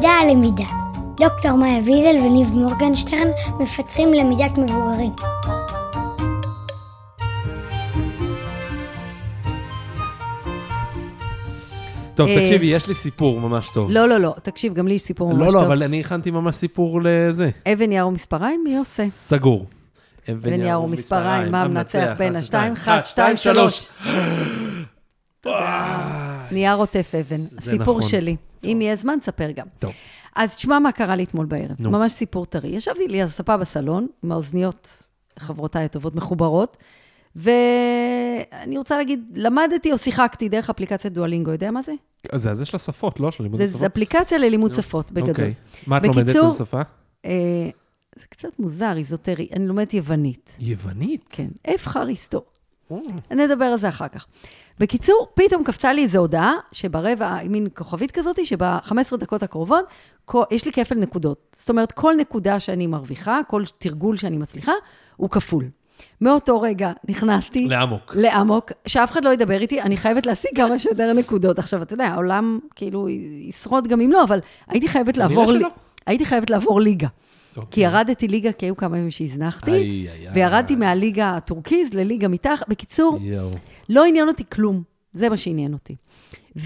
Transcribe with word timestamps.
למידה 0.00 0.12
על 0.20 0.30
למידה. 0.30 0.64
דוקטור 1.16 1.52
מאיה 1.52 1.78
ויזל 1.78 2.26
וניב 2.26 2.48
מורגנשטרן 2.58 3.28
מפתחים 3.58 4.14
למידת 4.14 4.58
מבוגרים. 4.58 5.12
טוב, 12.14 12.28
אה, 12.28 12.34
תקשיבי, 12.34 12.66
יש 12.66 12.86
לי 12.86 12.94
סיפור 12.94 13.40
ממש 13.40 13.68
טוב. 13.74 13.90
לא, 13.90 14.08
לא, 14.08 14.16
לא, 14.16 14.34
תקשיב, 14.42 14.74
גם 14.74 14.88
לי 14.88 14.94
יש 14.94 15.02
סיפור 15.02 15.32
ממש 15.32 15.38
לא, 15.38 15.52
טוב. 15.52 15.54
לא, 15.54 15.66
אבל 15.66 15.82
אני 15.82 16.00
הכנתי 16.00 16.30
ממש 16.30 16.56
סיפור 16.56 17.00
לזה. 17.04 17.50
אבן 17.72 17.92
יער 17.92 18.08
ומספריים, 18.08 18.60
מי 18.64 18.76
עושה? 18.76 19.04
סגור. 19.04 19.66
אבן 20.32 20.60
יער 20.60 20.82
ומספריים, 20.82 21.52
מה 21.52 21.68
מנצח 21.68 22.14
בין 22.18 22.36
השתיים? 22.36 22.72
אחת, 22.72 23.06
שתיים, 23.06 23.36
שלוש. 23.36 23.88
נייר 26.52 26.76
עוטף 26.76 27.12
אבן, 27.20 27.40
סיפור 27.60 27.98
נכון. 27.98 28.02
שלי. 28.02 28.36
אם 28.64 28.78
יהיה 28.80 28.96
זמן, 28.96 29.18
תספר 29.20 29.50
גם. 29.50 29.66
טוב. 29.78 29.92
אז 30.36 30.56
תשמע 30.56 30.78
מה 30.78 30.92
קרה 30.92 31.16
לי 31.16 31.24
אתמול 31.24 31.46
בערב, 31.46 31.76
נו. 31.78 31.90
ממש 31.90 32.12
סיפור 32.12 32.46
טרי. 32.46 32.68
ישבתי 32.68 33.08
לי 33.08 33.22
על 33.22 33.28
ספה 33.28 33.56
בסלון, 33.56 34.06
עם 34.24 34.32
האוזניות, 34.32 35.02
חברותיי 35.38 35.84
הטובות, 35.84 36.14
מחוברות, 36.14 36.76
ואני 37.36 38.78
רוצה 38.78 38.98
להגיד, 38.98 39.20
למדתי 39.34 39.92
או 39.92 39.98
שיחקתי 39.98 40.48
דרך 40.48 40.70
אפליקציית 40.70 41.14
דואלינגו, 41.14 41.50
יודע 41.50 41.70
מה 41.70 41.82
זה? 41.82 41.92
אז 42.32 42.42
זה 42.42 42.50
הזה 42.50 42.64
של 42.64 42.76
השפות, 42.76 43.20
לא? 43.20 43.30
של 43.30 43.42
לימוד 43.42 43.60
השפות? 43.60 43.80
זה 43.80 43.86
אפליקציה 43.86 44.38
ללימוד 44.38 44.72
שפות, 44.74 45.12
בגדול. 45.12 45.30
אוקיי. 45.30 45.54
מה 45.86 45.96
את 45.96 46.06
לומדת 46.06 46.28
איזה 46.28 46.58
שפה? 46.58 46.80
אה, 47.24 47.70
זה 48.18 48.26
קצת 48.28 48.58
מוזר, 48.58 48.96
איזוטרי, 48.96 49.48
אני 49.56 49.66
לומדת 49.66 49.94
יוונית. 49.94 50.56
יוונית? 50.58 51.24
כן, 51.30 51.48
אף 51.74 51.88
חריסטו. 51.88 52.38
או, 52.38 52.44
נדבר 53.30 53.64
על 53.64 53.78
זה 53.78 53.88
אחר 53.88 54.08
כך. 54.08 54.26
בקיצור, 54.78 55.26
פתאום 55.34 55.64
קפצה 55.64 55.92
לי 55.92 56.02
איזו 56.02 56.18
הודעה, 56.18 56.54
שברבע, 56.72 57.36
מין 57.48 57.68
כוכבית 57.76 58.10
כזאת, 58.10 58.46
שב-15 58.46 58.92
דקות 59.16 59.42
הקרובות, 59.42 59.84
כל, 60.24 60.42
יש 60.50 60.64
לי 60.64 60.72
כפל 60.72 60.94
נקודות. 60.94 61.56
זאת 61.58 61.70
אומרת, 61.70 61.92
כל 61.92 62.14
נקודה 62.18 62.60
שאני 62.60 62.86
מרוויחה, 62.86 63.40
כל 63.48 63.62
תרגול 63.78 64.16
שאני 64.16 64.36
מצליחה, 64.38 64.72
הוא 65.16 65.30
כפול. 65.30 65.64
מאותו 66.20 66.60
רגע 66.60 66.92
נכנסתי 67.08 67.68
לאמוק. 67.68 68.14
לאמוק, 68.16 68.72
שאף 68.86 69.10
אחד 69.12 69.24
לא 69.24 69.30
ידבר 69.32 69.60
איתי, 69.60 69.82
אני 69.82 69.96
חייבת 69.96 70.26
להשיג 70.26 70.50
כמה 70.56 70.78
שיותר 70.78 71.12
נקודות. 71.12 71.58
עכשיו, 71.58 71.82
אתה 71.82 71.94
יודע, 71.94 72.06
העולם 72.06 72.58
כאילו 72.74 73.08
ישרוד 73.48 73.88
גם 73.88 74.00
אם 74.00 74.12
לא, 74.12 74.24
אבל 74.24 74.38
הייתי 74.68 74.88
חייבת 74.88 75.16
לעבור... 75.16 75.46
שלא. 75.46 75.58
לי- 75.58 75.64
הייתי 76.06 76.26
חייבת 76.26 76.50
לעבור 76.50 76.80
ליגה. 76.80 77.08
אוקיי. 77.56 77.70
כי 77.70 77.80
ירדתי 77.80 78.28
ליגה, 78.28 78.52
כי 78.52 78.66
היו 78.66 78.76
כמה 78.76 78.98
ימים 78.98 79.10
שהזנחתי, 79.10 79.70
איי, 79.72 79.80
איי, 80.08 80.26
איי. 80.26 80.28
וירדתי 80.34 80.76
מהליגה 80.76 81.36
הטורקיז 81.36 81.94
לליגה 81.94 82.28
מתחת. 82.28 82.68
בקיצור. 82.68 83.18
לא 83.88 84.04
עניין 84.04 84.28
אותי 84.28 84.44
כלום. 84.52 84.82
זה 85.12 85.28
מה 85.28 85.36
שעניין 85.36 85.72
אותי. 85.72 85.96
ככה. 86.56 86.64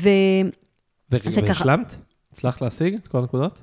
והשלמת? 1.47 1.95
הצלחת 2.33 2.63
להשיג 2.63 2.95
את 2.95 3.09
כל 3.09 3.19
הנקודות? 3.19 3.59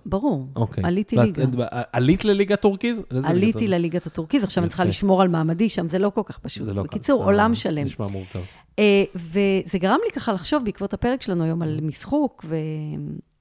אוקיי. 0.56 0.84
עליתי 0.84 1.16
ליגה. 1.16 1.44
את- 1.44 1.50
עלית 1.94 2.26
לליגה 2.26 2.56
טורקיז? 2.56 3.04
עליתי 3.24 3.68
לליגת 3.68 4.06
הטורקיז, 4.06 4.44
עכשיו 4.44 4.64
אני 4.64 4.70
צריכה. 4.70 4.84
לשמור 4.84 5.22
על 5.22 5.28
מעמדי 5.28 5.70
שם, 5.70 5.90
זה 5.90 6.00
לא 6.00 6.10
כל 6.10 6.22
כך 6.26 6.40
פשוט. 6.40 6.66
זה 6.66 6.74
לא. 6.74 6.84
בקיצור, 6.84 7.22
אה, 7.22 7.26
עולם 7.26 7.56
שלם. 7.56 7.86
נשמע 7.86 8.08
מורכב. 8.08 8.40
אה, 8.80 9.04
וזה 9.16 9.78
גרם 9.78 9.98
לי 10.06 10.12
ככה 10.12 10.34
לחשוב, 10.34 10.64
בעקבות 10.66 10.94
הפרק 10.94 11.22
שלנו 11.22 11.44
היום 11.44 11.62
על 11.62 11.80
משחוק 11.82 12.46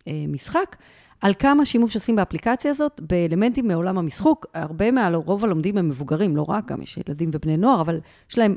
ומשחק, 0.06 0.76
על 1.20 1.34
כמה 1.38 1.64
שימוש 1.64 1.94
עושים 1.94 2.16
באפליקציה 2.16 2.70
הזאת, 2.70 3.00
באלמנטים 3.00 3.68
מעולם 3.68 3.98
המשחוק. 3.98 4.46
הרבה 4.54 4.90
מה... 4.90 5.10
רוב 5.14 5.44
הלומדים 5.44 5.78
הם 5.78 5.88
מבוגרים, 5.88 6.36
לא 6.36 6.42
רק, 6.48 6.70
גם 6.70 6.82
יש 6.82 6.98
ילדים 7.08 7.30
ובני 7.32 7.56
נוער, 7.56 7.80
אבל 7.80 8.00
יש 8.30 8.38
להם 8.38 8.56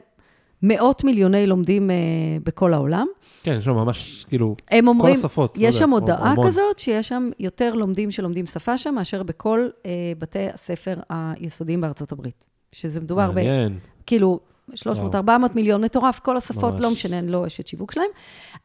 מאות 0.64 1.04
מיליוני 1.04 1.48
לומדים 1.48 1.92
אה, 1.92 1.96
בכל 2.44 2.74
העולם. 2.74 3.08
כן, 3.44 3.56
יש 3.60 3.68
לו 3.68 3.74
ממש, 3.74 4.26
כאילו, 4.30 4.56
הם 4.72 4.88
אומרים, 4.88 5.16
השפות, 5.16 5.58
לא 5.58 5.64
יש 5.64 5.76
יודע, 5.76 5.86
שם 5.86 5.90
הודעה 5.90 6.32
המון. 6.32 6.48
כזאת, 6.48 6.80
שיש 6.80 7.08
שם 7.08 7.30
יותר 7.40 7.74
לומדים 7.74 8.12
שלומדים 8.12 8.46
שפה 8.46 8.78
שם, 8.78 8.96
מאשר 8.96 9.24
בכל 9.24 9.68
אה, 9.86 9.92
בתי 10.20 10.48
הספר 10.54 11.00
היסודיים 11.10 11.82
בארצות 11.82 12.12
הברית. 12.12 12.44
שזה 12.72 13.00
מדובר 13.00 13.32
ב... 13.32 13.36
מעניין. 13.36 13.78
כאילו, 14.06 14.40
וואו. 14.86 15.12
300-400 15.12 15.28
מיליון 15.56 15.84
מטורף, 15.84 16.20
כל 16.20 16.38
השפות. 16.38 16.80
לא 16.80 16.92
משנה, 16.92 17.20
אני 17.20 17.32
לא 17.32 17.48
אשת 17.48 17.68
שיווק 17.68 17.92
שלהם. 17.92 18.08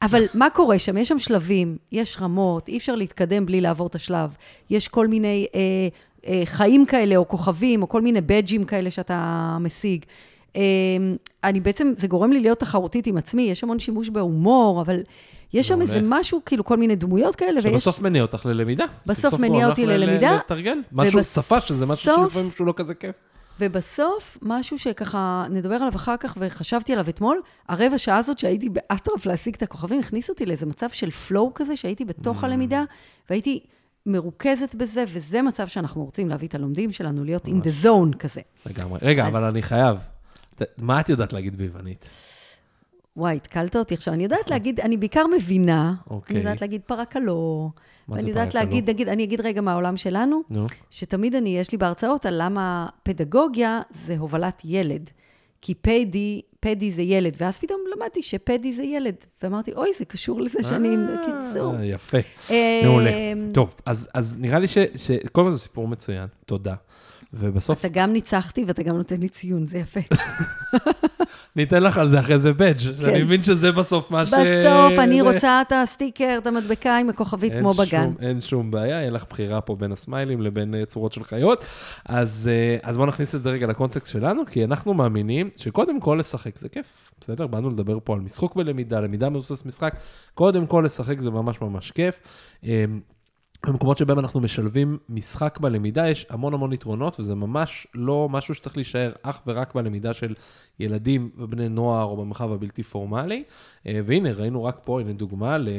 אבל 0.02 0.22
מה 0.34 0.50
קורה 0.50 0.78
שם? 0.78 0.96
יש 0.96 1.08
שם 1.08 1.18
שלבים, 1.18 1.76
יש 1.92 2.16
רמות, 2.20 2.68
אי 2.68 2.76
אפשר 2.78 2.94
להתקדם 2.94 3.46
בלי 3.46 3.60
לעבור 3.60 3.86
את 3.86 3.94
השלב. 3.94 4.36
יש 4.70 4.88
כל 4.88 5.06
מיני 5.06 5.46
אה, 5.54 5.60
אה, 6.26 6.42
חיים 6.44 6.86
כאלה, 6.86 7.16
או 7.16 7.28
כוכבים, 7.28 7.82
או 7.82 7.88
כל 7.88 8.00
מיני 8.00 8.20
בדג'ים 8.20 8.64
כאלה 8.64 8.90
שאתה 8.90 9.56
משיג. 9.60 10.04
אה, 10.56 10.62
אני 11.44 11.60
בעצם, 11.60 11.92
זה 11.98 12.06
גורם 12.06 12.32
לי 12.32 12.40
להיות 12.40 12.58
תחרותית 12.58 13.06
עם 13.06 13.16
עצמי, 13.16 13.42
יש 13.42 13.62
המון 13.64 13.78
שימוש 13.78 14.08
בהומור, 14.08 14.80
אבל 14.80 15.00
יש 15.52 15.68
שם. 15.68 15.82
איזה 15.82 16.00
משהו, 16.02 16.40
כאילו, 16.46 16.64
כל 16.64 16.76
מיני 16.76 16.96
דמויות 16.96 17.36
כאלה, 17.36 17.60
ויש... 17.62 17.72
שבסוף 17.72 18.00
מניע 18.00 18.22
אותך 18.22 18.46
ללמידה. 18.46 18.84
בסוף 19.06 19.34
מניע 19.34 19.68
אותי 19.68 19.86
ל- 19.86 19.90
ל- 19.90 19.96
ללמידה, 19.96 20.36
לתרגל. 20.36 20.78
משהו, 20.92 21.24
שפה, 21.24 21.60
שזה 21.60 21.86
משהו 21.86 22.14
שלפעמים 22.14 22.50
שהוא 22.50 22.66
לא 22.66 22.74
כזה 22.76 22.94
כיף. 22.94 23.14
ובסוף, 23.60 24.38
משהו 24.42 24.78
שככה, 24.78 25.44
נדבר 25.50 25.74
עליו 25.74 25.96
אחר 25.96 26.16
כך, 26.16 26.34
וחשבתי 26.40 26.92
עליו 26.92 27.08
אתמול, 27.08 27.40
הרבע 27.68 27.98
שעה 27.98 28.16
הזאת 28.16 28.38
שהייתי 28.38 28.68
באטרף 28.68 29.26
להשיג 29.26 29.54
את 29.54 29.62
הכוכבים, 29.62 30.00
הכניס 30.00 30.28
אותי 30.28 30.46
לאיזה 30.46 30.66
מצב 30.66 30.90
של 30.90 31.10
פלואו 31.10 31.52
כזה, 31.54 31.76
שהייתי 31.76 32.04
בתוך 32.04 32.44
הלמידה, 32.44 32.84
והייתי 33.30 33.60
מרוכזת 34.06 34.74
בזה, 34.74 35.04
וזה 35.08 35.42
מצב 35.42 35.68
שאנחנו 35.68 36.04
רוצים 36.04 36.28
להביא 36.28 36.48
את 36.48 36.54
הלומדים 36.54 36.92
שלנו, 36.92 37.24
להיות 37.24 37.46
in 37.46 37.50
the 37.50 37.84
zone 37.86 38.16
כזה. 38.18 38.40
לגמרי. 38.66 38.98
רגע, 39.02 39.22
אז- 39.22 39.28
אבל 39.28 39.42
אני 39.44 39.62
חייב. 39.62 39.96
מה 40.78 41.00
את 41.00 41.08
יודעת 41.08 41.32
להגיד 41.32 41.56
ביוונית? 41.56 42.08
וואי, 43.16 43.36
התקלת 43.36 43.76
אותי 43.76 43.94
עכשיו. 43.94 44.14
אני 44.14 44.22
יודעת 44.22 44.50
להגיד, 44.50 44.80
אני 44.80 44.96
בעיקר 44.96 45.24
מבינה, 45.36 45.94
אוקיי. 46.10 46.36
אני 46.36 46.44
יודעת 46.44 46.60
להגיד 46.60 46.80
פרקלו, 46.86 47.70
מה 47.70 47.70
זה 47.70 47.88
ואני 48.08 48.28
יודעת? 48.28 48.54
להגיד, 48.54 48.90
נגיד, 48.90 49.08
אני 49.08 49.24
אגיד 49.24 49.40
רגע 49.40 49.60
מהעולם 49.60 49.96
שלנו, 49.96 50.42
נו. 50.50 50.66
שתמיד 50.90 51.34
אני, 51.34 51.58
יש 51.58 51.72
לי 51.72 51.78
בהרצאות 51.78 52.26
על 52.26 52.34
למה 52.42 52.86
פדגוגיה 53.02 53.80
זה 54.06 54.16
הובלת 54.18 54.62
ילד. 54.64 55.10
כי 55.60 55.74
פדי, 55.74 56.40
פדי 56.60 56.92
זה 56.92 57.02
ילד, 57.02 57.36
ואז 57.40 57.58
פתאום 57.58 57.80
למדתי 57.96 58.22
שפדי 58.22 58.74
זה 58.74 58.82
ילד. 58.82 59.14
ואמרתי, 59.42 59.72
אוי, 59.72 59.88
זה 59.98 60.04
קשור 60.04 60.40
לזה 60.40 60.62
שאני... 60.62 60.96
בקיצור. 60.96 61.74
אה, 61.74 61.84
יפה. 61.84 62.18
אה, 62.50 62.80
מעולה. 62.84 63.10
טוב, 63.52 63.74
אז 64.14 64.36
נראה 64.38 64.58
לי 64.58 64.66
ש... 64.66 64.78
ש- 64.96 65.10
קודם 65.32 65.46
כל 65.46 65.50
זה 65.50 65.58
סיפור 65.58 65.88
מצוין, 65.88 66.26
תודה. 66.46 66.74
ובסוף 67.32 67.80
אתה 67.80 67.88
גם 67.88 68.12
ניצחתי 68.12 68.64
ואתה 68.66 68.82
גם 68.82 68.96
נותן 68.96 69.20
לי 69.20 69.28
ציון, 69.28 69.66
זה 69.66 69.78
יפה. 69.78 70.00
ניתן 71.56 71.82
לך 71.82 71.96
על 71.98 72.08
זה 72.08 72.20
אחרי 72.20 72.38
זה 72.38 72.52
בדג', 72.52 73.04
אני 73.04 73.22
מבין 73.22 73.42
שזה 73.42 73.72
בסוף 73.72 74.10
מה 74.10 74.26
ש... 74.26 74.28
בסוף 74.28 74.98
אני 74.98 75.16
זה- 75.22 75.30
רוצה 75.32 75.62
את 75.62 75.72
הסטיקר, 75.72 76.34
את 76.42 76.46
המדבקה 76.46 76.98
עם 76.98 77.08
הכוכבית 77.08 77.52
אין 77.52 77.60
כמו 77.60 77.74
שום- 77.74 77.84
בגן. 77.86 78.10
אין 78.20 78.40
שום 78.40 78.70
בעיה, 78.70 78.96
יהיה 78.96 79.10
לך 79.10 79.24
בחירה 79.30 79.60
פה 79.60 79.76
בין 79.76 79.92
הסמיילים 79.92 80.42
לבין 80.42 80.74
אה, 80.74 80.84
צורות 80.86 81.12
של 81.12 81.24
חיות. 81.24 81.64
אז, 82.06 82.50
אה, 82.52 82.76
אז 82.90 82.96
בואו 82.96 83.08
נכניס 83.08 83.34
את 83.34 83.42
זה 83.42 83.50
רגע 83.50 83.66
לקונטקסט 83.66 84.12
שלנו, 84.12 84.42
כי 84.50 84.64
אנחנו 84.64 84.94
מאמינים 84.94 85.50
שקודם 85.56 86.00
כל 86.00 86.16
לשחק 86.20 86.58
זה 86.58 86.68
כיף, 86.68 87.12
בסדר? 87.20 87.46
באנו 87.46 87.70
לדבר 87.70 87.98
פה 88.04 88.14
על 88.14 88.20
משחוק 88.20 88.56
בלמידה, 88.56 89.00
למידה 89.00 89.30
מבוסס 89.30 89.64
משחק, 89.64 89.94
קודם 90.34 90.66
כל 90.66 90.82
לשחק 90.86 91.20
זה 91.20 91.30
ממש 91.30 91.60
ממש 91.60 91.90
כיף. 91.90 92.20
במקומות 93.66 93.98
שבהם 93.98 94.18
אנחנו 94.18 94.40
משלבים 94.40 94.98
משחק 95.08 95.58
בלמידה, 95.60 96.08
יש 96.08 96.26
המון 96.30 96.54
המון 96.54 96.72
יתרונות, 96.72 97.20
וזה 97.20 97.34
ממש 97.34 97.86
לא 97.94 98.28
משהו 98.30 98.54
שצריך 98.54 98.76
להישאר 98.76 99.12
אך 99.22 99.40
ורק 99.46 99.74
בלמידה 99.74 100.14
של 100.14 100.34
ילדים 100.80 101.30
ובני 101.38 101.68
נוער 101.68 102.04
או 102.04 102.16
במרחב 102.16 102.52
הבלתי 102.52 102.82
פורמלי. 102.82 103.42
אה, 103.86 104.00
והנה, 104.06 104.32
ראינו 104.32 104.64
רק 104.64 104.78
פה, 104.84 105.00
הנה 105.00 105.12
דוגמה 105.12 105.58
ל... 105.58 105.68
אה, 105.68 105.72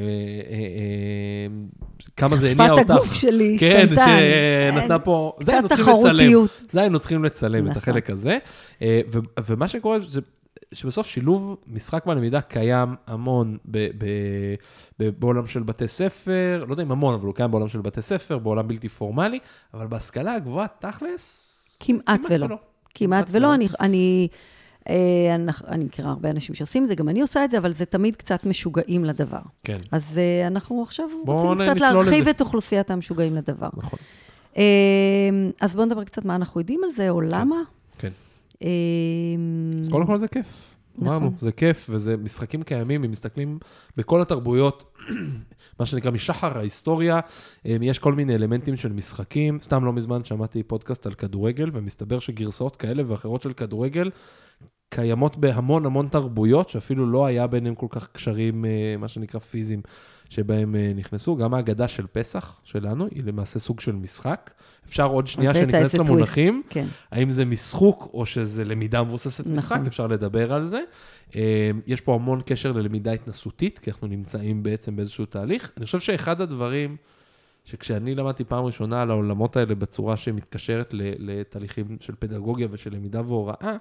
אה, 2.30 2.36
זה 2.36 2.52
הניע 2.52 2.72
אותך. 2.72 2.82
שפת 2.82 2.90
הגוף 2.90 3.14
שלי 3.14 3.58
כן, 3.60 3.80
השתנתה. 3.82 4.06
שנתנה 4.74 5.00
פה... 5.00 5.34
קצת. 5.40 5.54
תחרותיות. 5.70 6.62
זה 6.72 6.82
היינו 6.82 7.00
צריכים 7.00 7.24
לצלם, 7.24 7.66
את 7.66 7.70
נכון. 7.70 7.82
החלק 7.82 8.10
הזה. 8.10 8.38
ומה 9.48 9.68
שקורה 9.68 10.00
זה... 10.00 10.20
שבסוף 10.74 11.08
שילוב 11.08 11.58
משחק 11.68 12.06
בלמידה 12.06 12.42
קיים 12.42 12.96
המון 13.08 13.58
ב- 13.66 13.90
ב- 13.98 14.56
ב- 15.00 15.10
בעולם 15.20 15.48
של 15.48 15.64
בתי 15.64 15.88
ספר, 15.88 16.66
לא 16.68 16.74
יודע 16.74 16.84
אם 16.84 16.92
המון, 16.92 17.14
אבל 17.14 17.26
הוא 17.26 17.36
קיים 17.36 17.52
בעולם 17.52 17.68
של 17.70 17.82
בתי 17.82 18.02
ספר, 18.02 18.38
בעולם 18.38 18.68
בלתי 18.68 18.90
פורמלי, 18.90 19.40
אבל 19.74 19.88
בהשכלה 19.88 20.34
הגבוהה, 20.36 20.68
תכלס, 20.80 21.56
כמעט 21.80 22.22
ולא. 22.30 22.48
כמעט 22.48 22.60
כמעט 22.96 23.30
ולא. 23.32 23.48
ולא. 23.48 23.54
אני, 23.56 23.68
אני, 23.80 24.28
אה, 24.90 25.36
אני, 25.36 25.52
אני 25.68 25.86
מכירה 25.86 26.10
הרבה 26.10 26.30
אנשים 26.30 26.56
שעושים 26.56 26.84
את 26.84 26.88
זה, 26.88 26.96
גם 26.96 27.10
אני 27.10 27.22
עושה 27.22 27.46
את 27.46 27.52
זה, 27.52 27.58
אבל 27.58 27.74
זה 27.74 27.86
תמיד 27.86 28.16
קצת 28.16 28.46
משוגעים 28.46 29.06
לדבר. 29.06 29.42
כן, 29.64 29.78
אז 29.92 30.18
אה, 30.18 30.48
אנחנו 30.48 30.84
עכשיו 30.84 31.06
רוצים 31.28 31.64
קצת 31.64 31.80
להרחיב 31.82 32.22
לזה. 32.22 32.30
את 32.30 32.42
אוכלוסיית 32.42 32.92
המשוגעים 32.92 33.36
לדבר. 33.36 33.70
נכון. 33.78 34.00
אה, 34.58 34.64
אז 35.62 35.76
בואו 35.76 35.86
נדבר 35.86 36.04
קצת 36.04 36.26
מה 36.26 36.36
אנחנו 36.36 36.62
יודעים 36.62 36.82
על 36.84 36.92
זה, 36.92 37.10
או 37.10 37.22
למה. 37.22 37.56
כן. 37.56 37.56
אה, 37.56 37.79
אז 38.62 39.90
קודם 39.90 40.06
כל 40.06 40.18
זה 40.20 40.28
כיף. 40.28 40.76
נכון. 40.96 41.08
אמרנו, 41.08 41.32
זה 41.40 41.52
כיף, 41.52 41.90
וזה 41.90 42.18
משחקים 42.18 42.64
קיימים, 42.64 43.04
אם 43.04 43.12
מסתכלים 43.12 43.60
בכל 43.98 44.22
התרבויות, 44.22 44.98
מה 45.80 45.86
שנקרא 45.86 46.12
משחר 46.12 46.58
ההיסטוריה, 46.58 47.20
אה, 47.66 47.78
יש 47.82 48.00
כל 48.00 48.14
מיני 48.14 48.36
אלמנטים 48.36 48.76
של 48.76 48.94
משחקים. 48.94 49.60
סתם 49.62 49.86
לא 49.86 49.94
מזמן 49.94 50.24
שמעתי 50.24 50.64
פודקאסט 50.64 51.06
על 51.06 51.14
כדורגל, 51.14 51.70
ומסתבר 51.74 52.20
שגרסאות 52.20 52.76
כאלה 52.76 53.04
ואחרות 53.06 53.42
של 53.42 53.54
כדורגל, 53.54 54.10
קיימות 54.90 55.38
בהמון 55.38 55.86
המון 55.86 56.08
תרבויות, 56.08 56.70
שאפילו 56.70 57.12
לא 57.12 57.26
היה 57.26 57.48
ביניהם 57.48 57.76
כל 57.76 57.88
כך 57.90 58.08
קשרים, 58.12 58.66
אה, 58.66 58.96
מה 59.00 59.08
שנקרא 59.08 59.40
פיזיים, 59.40 59.82
שבהם 60.30 60.76
אה, 60.76 60.92
נכנסו. 60.96 61.36
גם 61.36 61.54
ההגדה 61.54 61.88
של 61.88 62.08
פסח 62.12 62.60
שלנו 62.64 63.08
היא 63.12 63.24
למעשה 63.24 63.60
סוג 63.60 63.80
של 63.80 63.92
משחק. 63.92 64.52
אפשר 64.86 65.06
עוד 65.06 65.28
שנייה 65.28 65.52
הבאת 65.52 65.64
שניכנס 65.64 65.96
למונחים, 65.96 66.64
כן. 66.70 66.86
האם 67.12 67.32
זה 67.32 67.46
משחוק 67.46 68.10
או 68.14 68.26
שזה 68.26 68.66
למידה 68.66 69.04
מבוססת 69.04 69.48
משחק, 69.48 69.72
נכון. 69.72 69.88
אפשר 69.88 70.08
לדבר 70.08 70.54
על 70.54 70.68
זה. 70.68 70.82
אה, 71.36 71.72
יש 71.88 72.02
פה 72.02 72.16
המון 72.16 72.42
קשר 72.46 72.72
ללמידה 72.72 73.12
התנסותית, 73.12 73.80
כי 73.80 73.92
אנחנו 73.92 74.08
נמצאים 74.08 74.64
בעצם 74.64 74.96
באיזשהו 74.96 75.26
תהליך. 75.26 75.72
אני 75.78 75.86
חושב 75.86 76.00
שאחד 76.00 76.42
הדברים... 76.42 76.98
שכשאני 77.66 78.16
למדתי 78.16 78.44
פעם 78.44 78.66
ראשונה 78.66 79.02
על 79.02 79.12
העולמות 79.12 79.58
האלה 79.58 79.76
בצורה 79.76 80.18
שמתקשרת 80.18 80.94
לתהליכים 80.98 81.98
של 82.00 82.14
פדגוגיה 82.20 82.68
ושל 82.72 82.96
למידה 82.96 83.22
והוראה, 83.22 83.78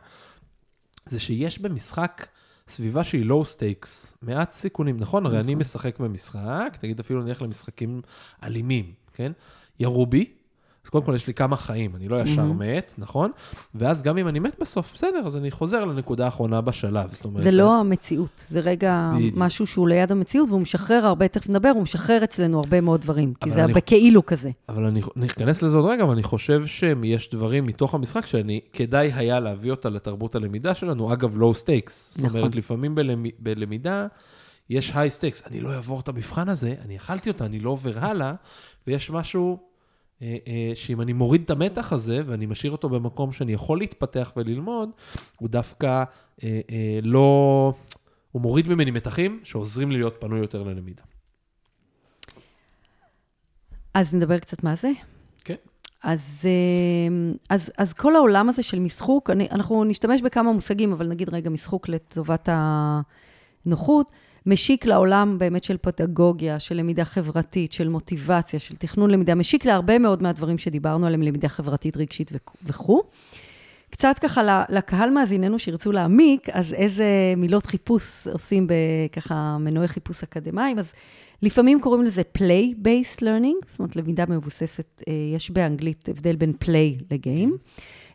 זה 1.09 1.19
שיש 1.19 1.59
במשחק 1.59 2.27
סביבה 2.69 3.05
שהיא 3.05 3.25
low 3.25 3.45
stakes, 3.45 4.15
מעט 4.23 4.53
סיכונים, 4.53 4.97
נכון? 5.01 5.27
הרי 5.27 5.41
אני 5.41 5.55
משחק 5.55 5.99
במשחק, 5.99 6.79
נגיד 6.83 7.01
אפילו 7.01 7.23
נלך 7.23 7.43
למשחקים 7.43 8.03
אלימים, 8.43 8.93
כן? 9.13 9.33
ירו 9.81 10.07
בי, 10.07 10.33
אז 10.89 10.91
קודם 10.91 11.05
כל 11.05 11.15
יש 11.15 11.27
לי 11.27 11.35
כמה 11.35 11.57
חיים, 11.57 11.97
אני 11.97 12.09
לא 12.09 12.21
ישר 12.23 12.45
מת, 12.53 12.95
נכון? 12.99 13.31
ואז 13.75 14.03
גם 14.03 14.19
אם 14.19 14.29
אני 14.29 14.39
מת 14.39 14.57
בסוף, 14.61 14.93
בסדר, 14.95 15.19
אז 15.27 15.37
אני 15.37 15.51
חוזר 15.51 15.85
לנקודה 15.85 16.25
האחרונה 16.25 16.61
בשלב, 16.61 17.13
זאת 17.15 17.25
אומרת... 17.25 17.45
זה 17.45 17.51
לא 17.51 17.81
המציאות, 17.81 18.29
זה 18.49 18.61
רגע. 18.61 19.13
משהו 19.37 19.67
שהוא 19.67 19.89
ליד 19.89 20.13
המציאות, 20.13 20.49
והוא 20.49 20.61
משחרר 20.61 21.07
הרבה, 21.07 21.29
תכף 21.29 21.49
נדבר, 21.49 21.69
הוא 21.75 21.83
משחרר 21.83 22.25
אצלנו 22.25 22.59
הרבה 22.59 22.81
מאוד 22.81 23.01
דברים, 23.01 23.35
כי 23.41 23.51
זה 23.51 23.55
אני- 23.55 23.63
הרבה 23.63 23.81
כאילו 23.81 24.27
כזה. 24.27 24.51
אבל 24.69 24.85
אני 24.85 25.01
ניכנס 25.17 25.63
לזה 25.63 25.77
עוד 25.77 25.87
רגע, 25.91 26.03
אבל 26.03 26.13
אני 26.13 26.23
חושב 26.23 26.67
שיש 26.67 27.31
דברים 27.31 27.65
מתוך 27.67 27.95
המשחק 27.95 28.27
שאני, 28.27 28.61
כדאי 28.73 29.13
היה 29.15 29.41
להביא 29.41 29.71
אותה 29.71 29.89
לתרבות 29.89 30.35
הלמידה 30.35 30.75
שלנו, 30.75 31.13
אגב, 31.13 31.37
low 31.37 31.55
stakes. 31.55 32.15
זאת 32.17 32.25
נכון. 32.25 32.39
אומרת, 32.41 32.55
לפעמים 32.55 32.95
בלמ- 32.95 33.33
בלמידה 33.39 34.07
יש 34.71 34.93
high 34.95 35.11
stakes. 35.11 35.43
אני 35.47 35.61
לא 35.61 35.73
אעבור 35.73 36.01
את 36.01 36.09
המבחן 36.09 36.49
הזה, 36.49 36.75
אני 36.85 36.97
אכלתי 36.97 37.31
אותה, 37.31 37.45
אני 37.45 37.61
לא 37.61 37.71
עובר 37.71 37.93
הלאה, 37.97 38.33
ויש 38.87 39.11
משהו 39.11 39.51
אה, 39.51 39.63
אה, 39.63 39.68
שאם 40.75 41.01
אני 41.01 41.13
מוריד 41.13 41.43
את 41.43 41.51
המתח 41.51 41.93
הזה, 41.93 42.23
ואני 42.27 42.47
משאיר 42.47 42.73
אותו 42.73 42.89
במקום 42.89 43.33
שאני 43.33 43.53
יכול 43.53 43.79
להתפתח 43.79 44.33
וללמוד, 44.37 44.91
הוא 45.37 45.49
דווקא 45.49 46.05
אה, 46.45 46.61
אה, 46.71 46.99
לא... 47.03 47.75
הוא 48.33 48.43
מוריד 48.43 48.69
ממני 48.69 48.91
מתחים 48.91 49.41
שעוזרים 49.45 49.91
לי 49.91 49.97
להיות 49.97 50.17
פנוי 50.21 50.39
יותר 50.39 50.63
ללמידה. 50.63 51.03
אז 53.95 54.15
נדבר 54.15 54.39
קצת 54.39 54.65
מה 54.65 54.75
זה. 54.77 54.91
כן. 55.45 55.55
אז, 56.03 56.21
אה, 56.45 57.33
אז, 57.51 57.71
אז 57.79 57.93
כל 57.93 58.17
העולם 58.17 58.49
הזה 58.49 58.63
של 58.63 58.79
משחוק, 58.79 59.31
אני, 59.31 59.49
אנחנו 59.51 59.85
נשתמש 59.85 60.23
בכמה 60.23 60.53
מושגים, 60.53 60.93
אבל 60.93 61.07
נגיד 61.07 61.35
רגע 61.35 61.51
משחוק 61.51 61.89
לטובת 61.89 62.49
הנוחות, 62.53 64.11
משיק 64.49 64.87
לעולם 64.87 65.39
באמת 65.39 65.65
של 65.65 65.77
פדגוגיה, 65.81 66.59
של 66.59 66.75
למידה 66.75 67.05
חברתית, 67.05 67.73
של 67.73 67.89
מוטיבציה, 67.89 68.61
של 68.61 68.77
תכנון 68.77 69.11
למידה, 69.11 69.35
משיק 69.35 69.65
להרבה 69.65 69.99
מאוד 69.99 70.23
מהדברים 70.23 70.59
שדיברנו 70.59 71.07
עליהם, 71.07 71.23
למידה 71.23 71.49
חברתית, 71.49 71.97
רגשית 71.97 72.31
וכ- 72.35 72.57
וכו'. 72.67 73.03
קצת 73.91 74.19
ככה 74.21 74.65
לקהל 74.69 75.11
מאזיננו 75.11 75.59
שירצו 75.59 75.93
להעמיק, 75.93 76.49
אז 76.53 76.73
איזה 76.73 77.05
מילות 77.37 77.67
חיפוש 77.67 78.27
עושים 78.27 78.67
בככה 78.67 79.57
מנועי 79.61 79.89
חיפוש 79.89 80.23
אקדמיים, 80.23 80.79
אז 80.79 80.87
לפעמים 81.43 81.81
קוראים 81.81 82.03
לזה 82.03 82.23
play-based 82.39 83.19
learning, 83.21 83.67
זאת 83.71 83.79
אומרת, 83.79 83.97
למידה 83.97 84.25
מבוססת, 84.29 85.03
אה, 85.09 85.13
יש 85.37 85.51
באנגלית 85.51 86.09
הבדל 86.09 86.37
בין 86.37 86.53
play 86.65 87.05
לגיים. 87.11 87.57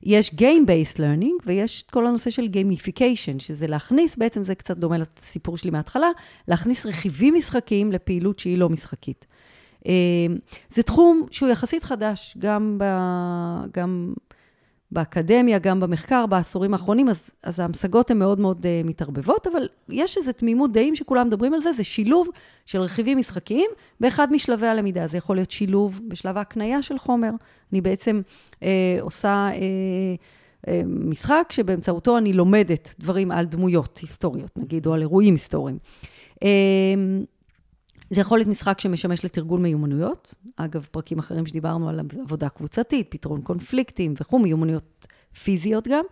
יש 0.06 0.30
game-based 0.30 0.98
learning, 0.98 1.44
ויש 1.46 1.84
את 1.84 1.92
כל 1.92 2.08
הנושא 2.08 2.30
של 2.30 2.46
gamification, 2.46 3.40
שזה 3.40 3.68
להכניס, 3.68 4.16
בעצם 4.16 4.44
זה 4.44 4.56
קצת 4.56 4.78
דומה 4.78 4.98
לסיפור 4.98 5.58
שלי 5.58 5.72
מההתחלה, 5.72 6.10
להכניס 6.48 6.86
רכיבים 6.86 7.34
משחקיים 7.34 7.92
לפעילות 7.92 8.40
שהיא 8.40 8.58
לא 8.58 8.70
משחקית. 8.70 9.26
אה, 9.88 9.94
זה 10.74 10.84
תחום 10.84 11.26
שהוא 11.32 11.50
יחסית 11.50 11.84
חדש, 11.84 12.38
גם, 12.40 12.78
ב, 12.80 12.84
גם 13.74 14.14
באקדמיה, 14.94 15.60
גם 15.60 15.80
במחקר, 15.80 16.26
בעשורים 16.26 16.74
האחרונים, 16.74 17.10
אז, 17.10 17.30
אז 17.44 17.60
ההמשגות 17.60 18.12
הן 18.12 18.20
מאוד 18.20 18.40
מאוד 18.40 18.66
uh, 18.66 18.88
מתערבבות, 18.88 19.48
אבל 19.48 19.68
יש 19.90 20.18
איזו 20.18 20.32
תמימות 20.32 20.72
דעים 20.72 20.96
שכולם 20.96 21.28
מדברים 21.28 21.54
על 21.54 21.60
זה, 21.60 21.74
זה 21.74 21.84
שילוב 21.84 22.28
של 22.66 22.82
רכיבים 22.82 23.18
משחקיים 23.18 23.70
באחד 24.00 24.34
משלבי 24.34 24.68
הלמידה. 24.68 25.08
זה 25.08 25.18
יכול 25.18 25.36
להיות 25.36 25.52
שילוב 25.52 26.00
בשלב 26.08 26.38
ההקנייה 26.38 26.82
של 26.82 26.98
חומר. 26.98 27.32
אני 27.72 27.82
בעצם 27.82 28.22
uh, 28.52 28.64
עושה 29.02 29.50
uh, 29.54 30.66
uh, 30.66 30.70
משחק 30.86 31.48
שבאמצעותו 31.50 32.18
אני 32.18 32.34
לומדת 32.34 32.94
דברים 33.00 33.32
על 33.32 33.46
דמויות 33.46 33.98
היסטוריות, 33.98 34.52
נגיד, 34.58 34.86
או 34.86 34.94
על 34.94 35.02
אירועים 35.02 35.34
היסטוריים. 35.34 35.78
זה 38.10 38.22
יכול 38.22 38.38
להיות 38.38 38.48
משחק 38.48 38.80
שמשמש 38.80 39.26
לתרגול 39.26 39.60
מיומנויות. 39.60 40.34
אגב, 40.56 40.88
פרקים 40.92 41.20
אחרים 41.20 41.46
שדיברנו 41.46 41.90
על 41.90 42.00
עבודה 42.22 42.50
קבוצתית, 42.50 43.08
פתרון 43.10 43.42
קונפליקטים 43.42 44.14
וכו', 44.22 44.40
מיומנויות 44.40 45.08
פיזיות 45.44 45.88
גם, 45.88 46.04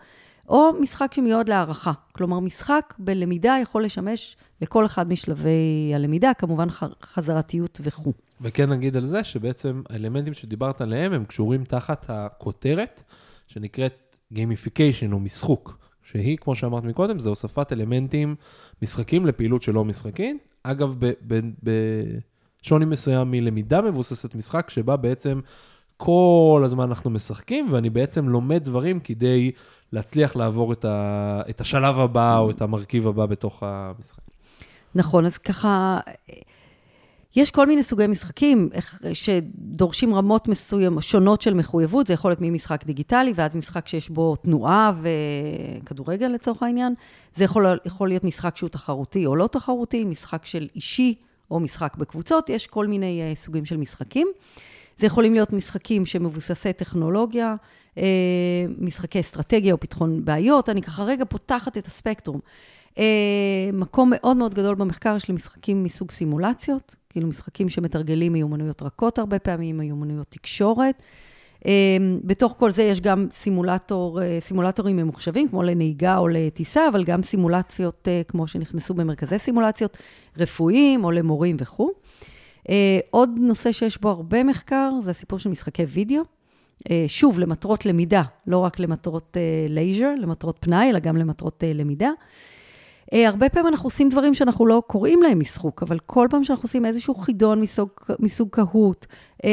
או 0.49 0.73
משחק 0.81 1.13
שמיועד 1.13 1.49
להערכה. 1.49 1.91
כלומר, 2.11 2.39
משחק 2.39 2.93
בלמידה 2.99 3.57
יכול 3.61 3.85
לשמש 3.85 4.37
לכל 4.61 4.85
אחד 4.85 5.09
משלבי 5.09 5.91
הלמידה, 5.95 6.31
כמובן 6.33 6.67
חזרתיות 7.03 7.81
וכו'. 7.83 8.13
וכן 8.41 8.69
נגיד 8.69 8.97
על 8.97 9.07
זה 9.07 9.23
שבעצם 9.23 9.81
האלמנטים 9.89 10.33
שדיברת 10.33 10.81
עליהם 10.81 11.13
הם 11.13 11.25
קשורים 11.25 11.63
תחת 11.63 12.05
הכותרת 12.09 13.03
שנקראת 13.47 14.15
gamification 14.33 15.13
או 15.13 15.19
משחוק, 15.19 15.77
שהיא, 16.03 16.37
כמו 16.37 16.55
שאמרת 16.55 16.83
מקודם, 16.83 17.19
זה 17.19 17.29
הוספת 17.29 17.73
אלמנטים 17.73 18.35
משחקים 18.81 19.25
לפעילות 19.25 19.61
שלא 19.61 19.85
משחקית. 19.85 20.50
אגב, 20.63 20.95
בשוני 22.63 22.85
מסוים 22.85 23.31
מלמידה 23.31 23.81
מבוססת 23.81 24.35
משחק, 24.35 24.69
שבה 24.69 24.95
בעצם 24.95 25.39
כל 25.97 26.61
הזמן 26.65 26.83
אנחנו 26.83 27.09
משחקים, 27.09 27.67
ואני 27.69 27.89
בעצם 27.89 28.29
לומד 28.29 28.63
דברים 28.63 28.99
כדי 28.99 29.51
להצליח 29.93 30.35
לעבור 30.35 30.73
את, 30.73 30.85
ה- 30.85 31.41
את 31.49 31.61
השלב 31.61 31.99
הבא 31.99 32.37
או 32.37 32.49
את 32.51 32.61
המרכיב 32.61 33.07
הבא 33.07 33.25
בתוך 33.25 33.63
המשחק. 33.65 34.21
נכון, 34.95 35.25
אז 35.25 35.37
ככה, 35.37 35.99
יש 37.35 37.51
כל 37.51 37.67
מיני 37.67 37.83
סוגי 37.83 38.07
משחקים 38.07 38.69
שדורשים 39.13 40.13
רמות 40.13 40.47
מסוימות, 40.47 41.03
שונות 41.03 41.41
של 41.41 41.53
מחויבות, 41.53 42.07
זה 42.07 42.13
יכול 42.13 42.31
להיות 42.31 42.41
ממשחק 42.41 42.85
דיגיטלי, 42.85 43.33
ואז 43.35 43.55
משחק 43.55 43.87
שיש 43.87 44.09
בו 44.09 44.35
תנועה 44.35 44.93
וכדורגל 45.01 46.27
לצורך 46.27 46.63
העניין. 46.63 46.93
זה 47.35 47.43
יכול, 47.43 47.65
יכול 47.85 48.07
להיות 48.07 48.23
משחק 48.23 48.57
שהוא 48.57 48.69
תחרותי 48.69 49.25
או 49.25 49.35
לא 49.35 49.47
תחרותי, 49.47 50.03
משחק 50.03 50.45
של 50.45 50.67
אישי 50.75 51.15
או 51.51 51.59
משחק 51.59 51.95
בקבוצות, 51.95 52.49
יש 52.49 52.67
כל 52.67 52.87
מיני 52.87 53.21
uh, 53.33 53.39
סוגים 53.39 53.65
של 53.65 53.77
משחקים. 53.77 54.27
זה 54.99 55.07
יכולים 55.07 55.33
להיות 55.33 55.53
משחקים 55.53 56.05
שמבוססי 56.05 56.73
טכנולוגיה, 56.73 57.55
אה, 57.97 58.03
משחקי 58.79 59.19
אסטרטגיה 59.19 59.73
או 59.73 59.79
פתרון 59.79 60.25
בעיות. 60.25 60.69
אני 60.69 60.81
ככה 60.81 61.03
רגע 61.03 61.25
פותחת 61.25 61.77
את 61.77 61.85
הספקטרום. 61.85 62.39
אה, 62.97 63.69
מקום 63.73 64.09
מאוד 64.15 64.37
מאוד 64.37 64.53
גדול 64.53 64.75
במחקר 64.75 65.15
יש 65.15 65.29
למשחקים 65.29 65.83
מסוג 65.83 66.11
סימולציות, 66.11 66.95
כאילו 67.11 67.27
משחקים 67.27 67.69
שמתרגלים 67.69 68.33
מיומנויות 68.33 68.81
רכות 68.81 69.19
הרבה 69.19 69.39
פעמים, 69.39 69.77
מיומנויות 69.77 70.27
תקשורת. 70.29 71.01
אה, 71.65 71.97
בתוך 72.23 72.55
כל 72.59 72.71
זה 72.71 72.83
יש 72.83 73.01
גם 73.01 73.27
סימולטור, 73.31 74.21
אה, 74.21 74.37
סימולטורים 74.41 74.97
ממוחשבים, 74.97 75.49
כמו 75.49 75.63
לנהיגה 75.63 76.17
או 76.17 76.27
לטיסה, 76.27 76.87
אבל 76.87 77.03
גם 77.03 77.23
סימולציות 77.23 78.07
אה, 78.07 78.21
כמו 78.27 78.47
שנכנסו 78.47 78.93
במרכזי 78.93 79.39
סימולציות, 79.39 79.97
רפואיים 80.37 81.03
או 81.03 81.11
למורים 81.11 81.55
וכו'. 81.59 81.91
עוד 83.09 83.29
נושא 83.37 83.71
שיש 83.71 84.01
בו 84.01 84.09
הרבה 84.09 84.43
מחקר, 84.43 84.91
זה 85.03 85.11
הסיפור 85.11 85.39
של 85.39 85.49
משחקי 85.49 85.83
וידאו. 85.83 86.21
שוב, 87.07 87.39
למטרות 87.39 87.85
למידה, 87.85 88.23
לא 88.47 88.57
רק 88.57 88.79
למטרות 88.79 89.37
leisure, 89.69 90.13
למטרות 90.19 90.57
פנאי, 90.59 90.89
אלא 90.89 90.99
גם 90.99 91.17
למטרות 91.17 91.63
למידה. 91.75 92.09
אה, 93.13 93.27
הרבה 93.27 93.49
פעמים 93.49 93.67
אנחנו 93.67 93.87
עושים 93.87 94.09
דברים 94.09 94.33
שאנחנו 94.33 94.65
לא 94.65 94.83
קוראים 94.87 95.23
להם 95.23 95.39
משחוק, 95.39 95.83
אבל 95.83 95.99
כל 96.05 96.27
פעם 96.29 96.43
שאנחנו 96.43 96.63
עושים 96.63 96.85
איזשהו 96.85 97.15
חידון 97.15 97.61
מסוג, 97.61 97.89
מסוג 98.19 98.49
קהוט, 98.51 99.05
אה, 99.45 99.49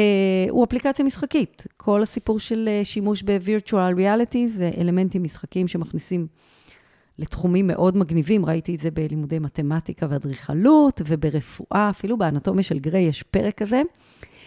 הוא 0.49 0.65
אפליקציה 0.65 1.05
משחקית. 1.05 1.67
כל 1.77 2.03
הסיפור 2.03 2.39
של 2.39 2.69
אה, 2.71 2.81
שימוש 2.83 3.23
ב-virtual 3.23 3.97
reality 3.97 4.47
זה 4.47 4.71
אלמנטים 4.77 5.23
משחקיים 5.23 5.67
שמכניסים 5.67 6.27
לתחומים 7.19 7.67
מאוד 7.67 7.97
מגניבים, 7.97 8.45
ראיתי 8.45 8.75
את 8.75 8.79
זה 8.79 8.91
בלימודי 8.91 9.39
מתמטיקה 9.39 10.07
ואדריכלות 10.09 11.01
וברפואה, 11.05 11.89
אפילו 11.89 12.17
באנטומיה 12.17 12.63
של 12.63 12.79
גריי 12.79 13.01
יש 13.01 13.23
פרק 13.23 13.57
כזה. 13.57 13.81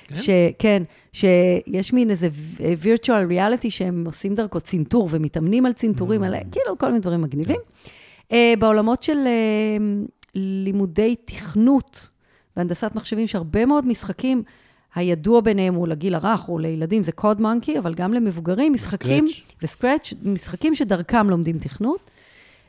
כן? 0.09 0.23
שכן, 0.23 0.83
שיש 1.13 1.93
מין 1.93 2.11
איזה 2.11 2.29
virtual 2.59 3.31
reality 3.31 3.71
שהם 3.71 4.05
עושים 4.07 4.35
דרכו 4.35 4.61
צנתור 4.61 5.09
ומתאמנים 5.11 5.67
על 5.67 5.73
צנתורים, 5.73 6.23
על, 6.23 6.35
כאילו 6.53 6.79
כל 6.79 6.89
מיני 6.89 7.01
דברים 7.01 7.23
מגניבים. 7.23 7.57
Uh, 7.57 7.89
בעולמות 8.59 9.03
של 9.03 9.19
uh, 9.25 10.11
לימודי 10.35 11.17
תכנות 11.25 12.09
והנדסת 12.57 12.91
מחשבים, 12.95 13.27
שהרבה 13.27 13.67
מאוד 13.67 13.87
משחקים, 13.87 14.43
הידוע 14.95 15.41
ביניהם 15.41 15.75
הוא 15.75 15.89
לגיל 15.89 16.15
הרך 16.15 16.49
או 16.49 16.59
לילדים, 16.59 17.05
זה 17.05 17.12
קוד 17.12 17.41
מונקי, 17.41 17.79
אבל 17.79 17.95
גם 17.95 18.15
למבוגרים, 18.15 18.73
משחקים, 18.73 19.27
ו 19.62 19.68
Scratch. 19.68 20.12
משחקים 20.23 20.75
שדרכם 20.75 21.31
לומדים 21.31 21.59
תכנות. 21.59 22.01
Uh, 22.01 22.11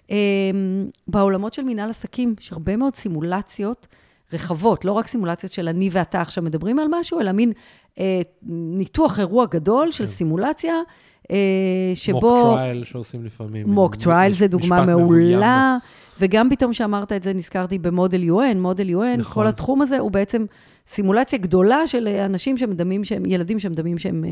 אמ, 0.10 0.88
בעולמות 1.08 1.54
של 1.54 1.64
מנהל 1.64 1.90
עסקים 1.90 2.36
יש 2.42 2.52
הרבה 2.52 2.76
מאוד 2.76 2.96
סימולציות 2.96 3.88
רחבות, 4.34 4.86
לא 4.86 4.92
רק 4.92 5.08
סימולציות 5.08 5.52
של 5.52 5.68
אני 5.68 5.90
ואתה 5.92 6.22
עכשיו 6.22 6.44
מדברים 6.44 6.80
על 6.80 6.88
משהו, 6.90 7.20
אלא 7.20 7.32
מין 7.32 7.52
אה, 8.00 8.22
ניתוח 8.50 9.20
אירוע 9.20 9.46
גדול 9.46 9.92
של 9.92 10.06
כן. 10.06 10.12
סימולציה, 10.12 10.74
אה, 10.74 10.82
שבו... 11.96 12.20
מוק 12.22 12.54
טרייל 12.54 12.84
שעושים 12.84 13.26
לפעמים. 13.26 13.70
mock 13.70 13.96
trial 13.96 14.34
זה 14.34 14.48
דוגמה. 14.48 14.86
מעולה, 14.86 15.78
וגם 16.20 16.50
פתאום 16.50 16.74
שאמרת 16.74 17.12
את 17.12 17.24
זה, 17.24 17.34
נזכרתי 17.34 17.80
ב 17.80 17.88
model 17.88 18.30
UN, 18.30 18.58
model 18.58 18.90
UN, 18.90 19.18
נכון. 19.18 19.44
כל 19.44 19.48
התחום 19.48 19.82
הזה 19.82 20.00
הוא 20.00 20.12
בעצם 20.12 20.46
סימולציה 20.90 21.40
גדולה 21.40 21.88
של 21.88 22.08
אנשים 22.08 22.58
שמדמים 22.58 23.04
שהם, 23.04 23.24
ילדים 23.26 23.60
שמדמים 23.60 23.98
שהם 23.98 24.26
אה, 24.26 24.30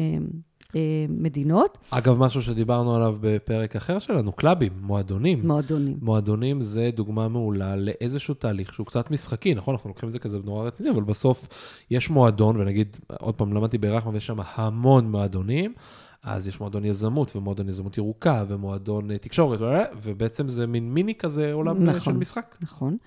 אה, 0.76 1.06
מדינות, 1.10 1.78
אגב, 1.90 2.20
משהו 2.20 2.42
שדיברנו 2.42 2.96
עליו 2.96 3.16
בפרק 3.22 3.76
אחר 3.76 4.00
שלנו, 4.00 4.32
קלאבים, 4.32 4.72
מועדונים. 4.82 5.48
מועדונים. 5.48 5.98
מועדונים 6.02 6.62
זה 6.62 6.90
דוגמה 6.94 7.28
מעולה 7.28 7.76
לאיזשהו 7.76 8.34
תהליך 8.34 8.74
שהוא 8.74 8.86
קצת 8.86 9.12
משחקי, 9.12 9.54
נכון? 9.54 9.74
אנחנו 9.74 9.90
לוקחים 9.90 10.08
את 10.08 10.14
זה 10.14 10.20
כזה 10.20 10.40
נורא 10.44 10.68
רציני, 10.68 10.90
אבל 10.90 11.04
בסוף 11.04 11.48
יש 11.92 12.10
מועדון, 12.10 12.58
ונגיד, 12.58 12.98
עוד 13.20 13.36
פעם, 13.36 13.54
למדתי 13.54 13.78
ברחמה 13.78 14.12
ויש 14.14 14.28
שם 14.28 14.38
המון 14.56 15.12
מועדונים, 15.12 15.74
אז 16.24 16.48
יש 16.48 16.60
מועדון 16.60 16.86
יזמות, 16.86 17.36
ומועדון 17.36 17.70
יזמות 17.70 17.98
ירוקה, 17.98 18.44
ומועדון 18.48 19.12
אה, 19.12 19.18
תקשורת, 19.18 19.60
ובעצם 20.02 20.48
זה 20.48 20.68
מין 20.68 20.94
מיני 20.94 21.16
כזה 21.16 21.54
עולם 21.54 21.78
אה, 21.78 21.84
נכון. 21.84 22.00
של 22.00 22.14
משחק. 22.14 22.58
נכון. 22.62 22.98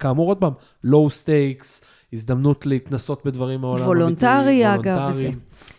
כאמור, 0.00 0.28
עוד 0.28 0.38
פעם, 0.38 0.52
low 0.84 1.10
stakes, 1.10 1.84
הזדמנות 2.12 2.66
להתנסות 2.66 3.26
בדברים 3.26 3.60
מהעולם 3.60 3.86
voluntary, 3.86 4.74
אגב. 4.74 5.10
וזה. 5.14 5.30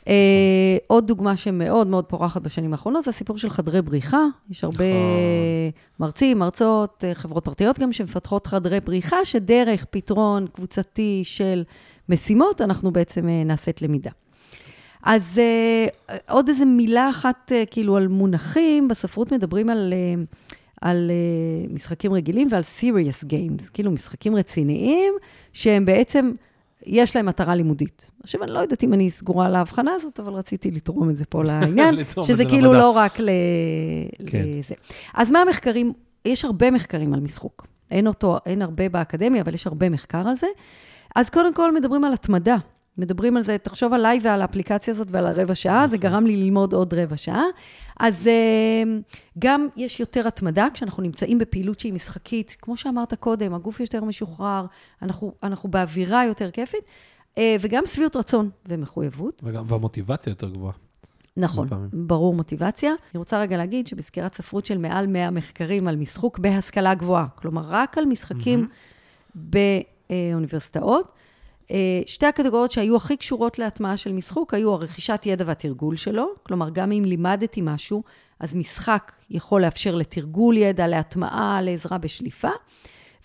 אה, 0.07 0.77
עוד 0.87 1.07
דוגמה 1.07 1.37
שמאוד 1.37 1.87
מאוד 1.87 2.05
פורחת 2.05 2.41
בשנים 2.41 2.71
האחרונות, 2.71 3.03
זה 3.03 3.09
הסיפור 3.09 3.37
של 3.37 3.49
חדרי 3.49 3.81
בריחה. 3.81 4.25
יש 4.49 4.63
הרבה 4.63 4.83
נכון. 4.83 5.81
מרצים, 5.99 6.39
מרצות, 6.39 7.03
אה, 7.07 7.15
חברות 7.15 7.45
פרטיות 7.45 7.79
גם, 7.79 7.93
שמפתחות 7.93 8.47
חדרי 8.47 8.79
בריחה, 8.79 9.25
שדרך 9.25 9.85
פתרון 9.89 10.47
קבוצתי 10.47 11.21
של 11.25 11.63
משימות, 12.09 12.61
אנחנו 12.61 12.91
בעצם 12.91 13.29
אה, 13.29 13.43
נעשית 13.43 13.81
למידה. 13.81 14.11
אז 15.03 15.39
אה, 15.39 16.15
עוד 16.29 16.49
איזה 16.49 16.65
מילה 16.65 17.09
אחת, 17.09 17.51
אה, 17.51 17.63
כאילו, 17.71 17.97
על 17.97 18.07
מונחים, 18.07 18.87
בספרות 18.87 19.31
מדברים 19.31 19.69
על, 19.69 19.93
אה, 19.93 20.23
על 20.81 21.11
אה, 21.11 21.73
משחקים 21.73 22.13
רגילים 22.13 22.47
ועל 22.51 22.63
serious 22.79 23.25
games, 23.25 23.69
כאילו 23.73 23.91
משחקים 23.91 24.35
רציניים, 24.35 25.13
שהם 25.53 25.85
בעצם, 25.85 26.31
יש 26.85 27.15
להם 27.15 27.25
מטרה 27.25 27.55
לימודית. 27.55 28.11
עכשיו, 28.23 28.43
אני 28.43 28.51
לא 28.51 28.59
יודעת 28.59 28.83
אם 28.83 28.93
אני 28.93 29.11
סגורה 29.11 29.45
על 29.45 29.55
ההבחנה 29.55 29.91
הזאת, 29.95 30.19
אבל 30.19 30.33
רציתי 30.33 30.71
לתרום 30.71 31.09
את 31.09 31.17
זה 31.17 31.25
פה 31.25 31.43
לעניין, 31.47 31.95
שזה 32.21 32.35
זה 32.35 32.45
כאילו 32.45 32.73
למדע. 32.73 32.79
לא 32.79 32.89
רק 32.89 33.19
ל... 33.19 33.29
כן. 34.25 34.43
לזה. 34.47 34.75
אז 35.13 35.31
מה 35.31 35.41
המחקרים? 35.41 35.93
יש 36.25 36.45
הרבה 36.45 36.71
מחקרים 36.71 37.13
על 37.13 37.19
משחוק. 37.19 37.67
אין 37.91 38.07
אותו, 38.07 38.37
אין 38.45 38.61
הרבה 38.61 38.89
באקדמיה, 38.89 39.41
אבל 39.41 39.53
יש 39.53 39.67
הרבה 39.67 39.89
מחקר 39.89 40.27
על 40.27 40.35
זה. 40.35 40.47
אז 41.15 41.29
קודם 41.29 41.53
כל 41.53 41.75
מדברים 41.75 42.03
על 42.03 42.13
התמדה. 42.13 42.57
מדברים 42.99 43.37
על 43.37 43.43
זה, 43.43 43.57
תחשוב 43.57 43.93
עליי 43.93 44.19
ועל 44.23 44.41
האפליקציה 44.41 44.93
הזאת 44.93 45.07
ועל 45.11 45.27
הרבע 45.27 45.55
שעה, 45.55 45.87
זה 45.87 45.97
גרם 45.97 46.25
לי 46.25 46.37
ללמוד 46.37 46.73
עוד 46.73 46.93
רבע 46.93 47.17
שעה. 47.17 47.43
אז 47.99 48.27
אה, 48.27 48.83
גם 49.39 49.67
יש 49.77 49.99
יותר 49.99 50.27
התמדה 50.27 50.67
כשאנחנו 50.73 51.03
נמצאים 51.03 51.37
בפעילות 51.37 51.79
שהיא 51.79 51.93
משחקית. 51.93 52.57
כמו 52.61 52.77
שאמרת 52.77 53.13
קודם, 53.13 53.53
הגוף 53.53 53.79
יותר 53.79 54.03
משוחרר, 54.03 54.65
אנחנו, 55.01 55.33
אנחנו 55.43 55.69
באווירה 55.69 56.25
יותר 56.25 56.51
כיפית, 56.51 56.83
אה, 57.37 57.55
וגם 57.59 57.83
שביעות 57.85 58.15
רצון 58.15 58.49
ומחויבות. 58.67 59.41
וגם, 59.43 59.65
והמוטיבציה 59.67 60.31
יותר 60.31 60.49
גבוהה. 60.49 60.73
נכון. 61.37 61.67
ברור 61.93 62.33
מוטיבציה. 62.33 62.89
אני 63.13 63.19
רוצה 63.19 63.41
רגע 63.41 63.57
להגיד 63.57 63.87
שבסקירת 63.87 64.35
ספרות 64.35 64.65
של 64.65 64.77
מעל 64.77 65.07
100 65.07 65.31
מחקרים 65.31 65.87
על 65.87 65.95
משחוק 65.95 66.39
בהשכלה 66.39 66.93
גבוהה, 66.93 67.27
כלומר, 67.35 67.61
רק 67.65 67.97
על 67.97 68.05
משחקים 68.05 68.67
באוניברסיטאות, 69.35 71.05
אה, 71.05 71.11
שתי 72.05 72.25
הקטגוריות 72.25 72.71
שהיו 72.71 72.95
הכי 72.95 73.17
קשורות 73.17 73.59
להטמעה 73.59 73.97
של 73.97 74.11
משחוק 74.11 74.53
היו 74.53 74.73
הרכישת 74.73 75.21
ידע 75.25 75.43
והתרגול 75.47 75.95
שלו, 75.95 76.27
כלומר, 76.43 76.69
גם 76.69 76.91
אם 76.91 77.03
לימדתי 77.05 77.61
משהו, 77.63 78.03
אז 78.39 78.55
משחק 78.55 79.11
יכול 79.29 79.61
לאפשר 79.61 79.95
לתרגול 79.95 80.57
ידע, 80.57 80.87
להטמעה, 80.87 81.61
לעזרה 81.61 81.97
בשליפה. 81.97 82.49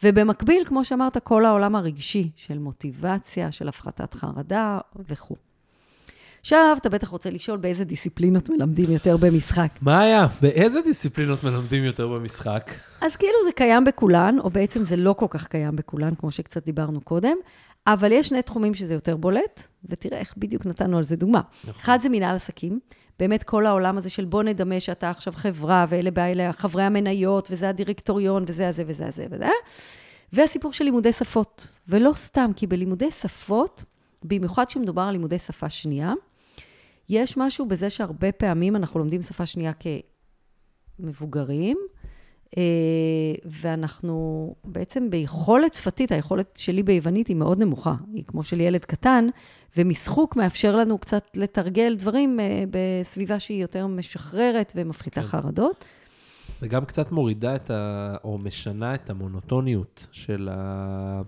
ובמקביל, 0.02 0.64
כמו 0.64 0.84
שאמרת, 0.84 1.18
כל 1.18 1.44
העולם 1.44 1.76
הרגשי 1.76 2.30
של 2.36 2.58
מוטיבציה, 2.58 3.52
של 3.52 3.68
הפחתת 3.68 4.14
חרדה 4.14 4.78
וכו'. 5.08 5.36
עכשיו, 6.40 6.76
אתה 6.80 6.88
בטח 6.88 7.08
רוצה 7.08 7.30
לשאול 7.30 7.58
באיזה 7.58 7.84
דיסציפלינות 7.84 8.48
מלמדים 8.48 8.90
יותר 8.90 9.16
במשחק. 9.16 9.68
מה 9.82 10.00
היה? 10.00 10.26
באיזה 10.40 10.80
דיסציפלינות 10.80 11.44
מלמדים 11.44 11.84
יותר 11.84 12.08
במשחק? 12.08 12.70
אז 13.00 13.16
כאילו 13.16 13.34
זה 13.46 13.52
קיים 13.52 13.84
בכולן, 13.84 14.38
או 14.38 14.50
בעצם 14.50 14.84
זה 14.84 14.96
לא 14.96 15.12
כל 15.12 15.26
כך 15.30 15.46
קיים 15.46 15.76
בכולן, 15.76 16.14
כמו 16.14 16.30
שקצת 16.30 16.64
דיברנו 16.64 17.00
קודם, 17.00 17.36
אבל 17.86 18.12
יש 18.12 18.28
שני 18.28 18.42
תחומים 18.42 18.74
שזה 18.74 18.94
יותר 18.94 19.16
בולט, 19.16 19.62
ותראה 19.84 20.18
איך 20.18 20.34
בדיוק 20.36 20.66
נתנו 20.66 20.98
על 20.98 21.04
זה 21.04 21.16
דוגמה. 21.16 21.40
אחד 21.70 21.98
זה 22.02 22.08
מנהל 22.08 22.36
עסקים, 22.36 22.80
באמת 23.18 23.42
כל 23.42 23.66
העולם 23.66 23.98
הזה 23.98 24.10
של 24.10 24.24
בוא 24.24 24.42
נדמה 24.42 24.80
שאתה 24.80 25.10
עכשיו 25.10 25.32
חברה, 25.32 25.86
ואלה 25.88 26.10
באלה 26.10 26.52
חברי 26.52 26.82
המניות, 26.82 27.48
וזה 27.50 27.68
הדירקטוריון, 27.68 28.44
וזה 28.48 28.68
הזה 28.68 28.84
וזה 28.86 29.06
הזה 29.06 29.26
וזה, 29.30 29.48
והסיפור 30.32 30.72
של 30.72 30.84
לימודי 30.84 31.12
שפות. 31.12 31.66
ולא 31.88 32.10
סתם, 32.14 32.50
כי 32.56 32.66
בלימודי 32.66 33.10
שפות, 33.10 33.84
במיוחד 34.24 34.64
כשמדובר 34.64 35.02
על 35.02 35.12
לימודי 35.12 35.38
שפה 35.38 35.70
שנייה, 35.70 36.12
יש 37.08 37.36
משהו 37.36 37.66
בזה 37.66 37.90
שהרבה 37.90 38.32
פעמים 38.32 38.76
אנחנו 38.76 39.00
לומדים 39.00 39.22
שפה 39.22 39.46
שנייה 39.46 39.72
כמבוגרים, 40.98 41.76
ואנחנו 43.44 44.54
בעצם 44.64 45.10
ביכולת 45.10 45.74
שפתית, 45.74 46.12
היכולת 46.12 46.56
שלי 46.56 46.82
ביוונית 46.82 47.26
היא 47.28 47.36
מאוד 47.36 47.58
נמוכה, 47.58 47.94
היא 48.12 48.24
כמו 48.26 48.44
של 48.44 48.60
ילד 48.60 48.84
קטן, 48.84 49.28
ומשחוק 49.76 50.36
מאפשר 50.36 50.76
לנו 50.76 50.98
קצת 50.98 51.24
לתרגל 51.34 51.96
דברים 51.96 52.40
אה, 52.40 52.64
בסביבה 52.70 53.40
שהיא 53.40 53.62
יותר 53.62 53.86
משחררת 53.86 54.72
ומפחיתה 54.76 55.22
כן. 55.22 55.26
חרדות. 55.26 55.84
וגם 56.62 56.84
קצת 56.84 57.12
מורידה 57.12 57.54
את 57.54 57.70
ה... 57.70 58.14
או 58.24 58.38
משנה 58.38 58.94
את 58.94 59.10
המונוטוניות 59.10 60.06
של, 60.12 60.48
ה... 60.52 61.22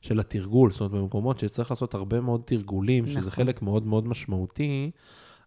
של 0.00 0.20
התרגול. 0.20 0.70
זאת 0.70 0.80
אומרת, 0.80 0.92
במקומות 0.92 1.38
שצריך 1.38 1.70
לעשות 1.70 1.94
הרבה 1.94 2.20
מאוד 2.20 2.40
תרגולים, 2.44 3.04
נכון. 3.04 3.20
שזה. 3.20 3.30
חלק 3.30 3.62
מאוד 3.62 3.86
מאוד 3.86 4.06
משמעותי, 4.06 4.90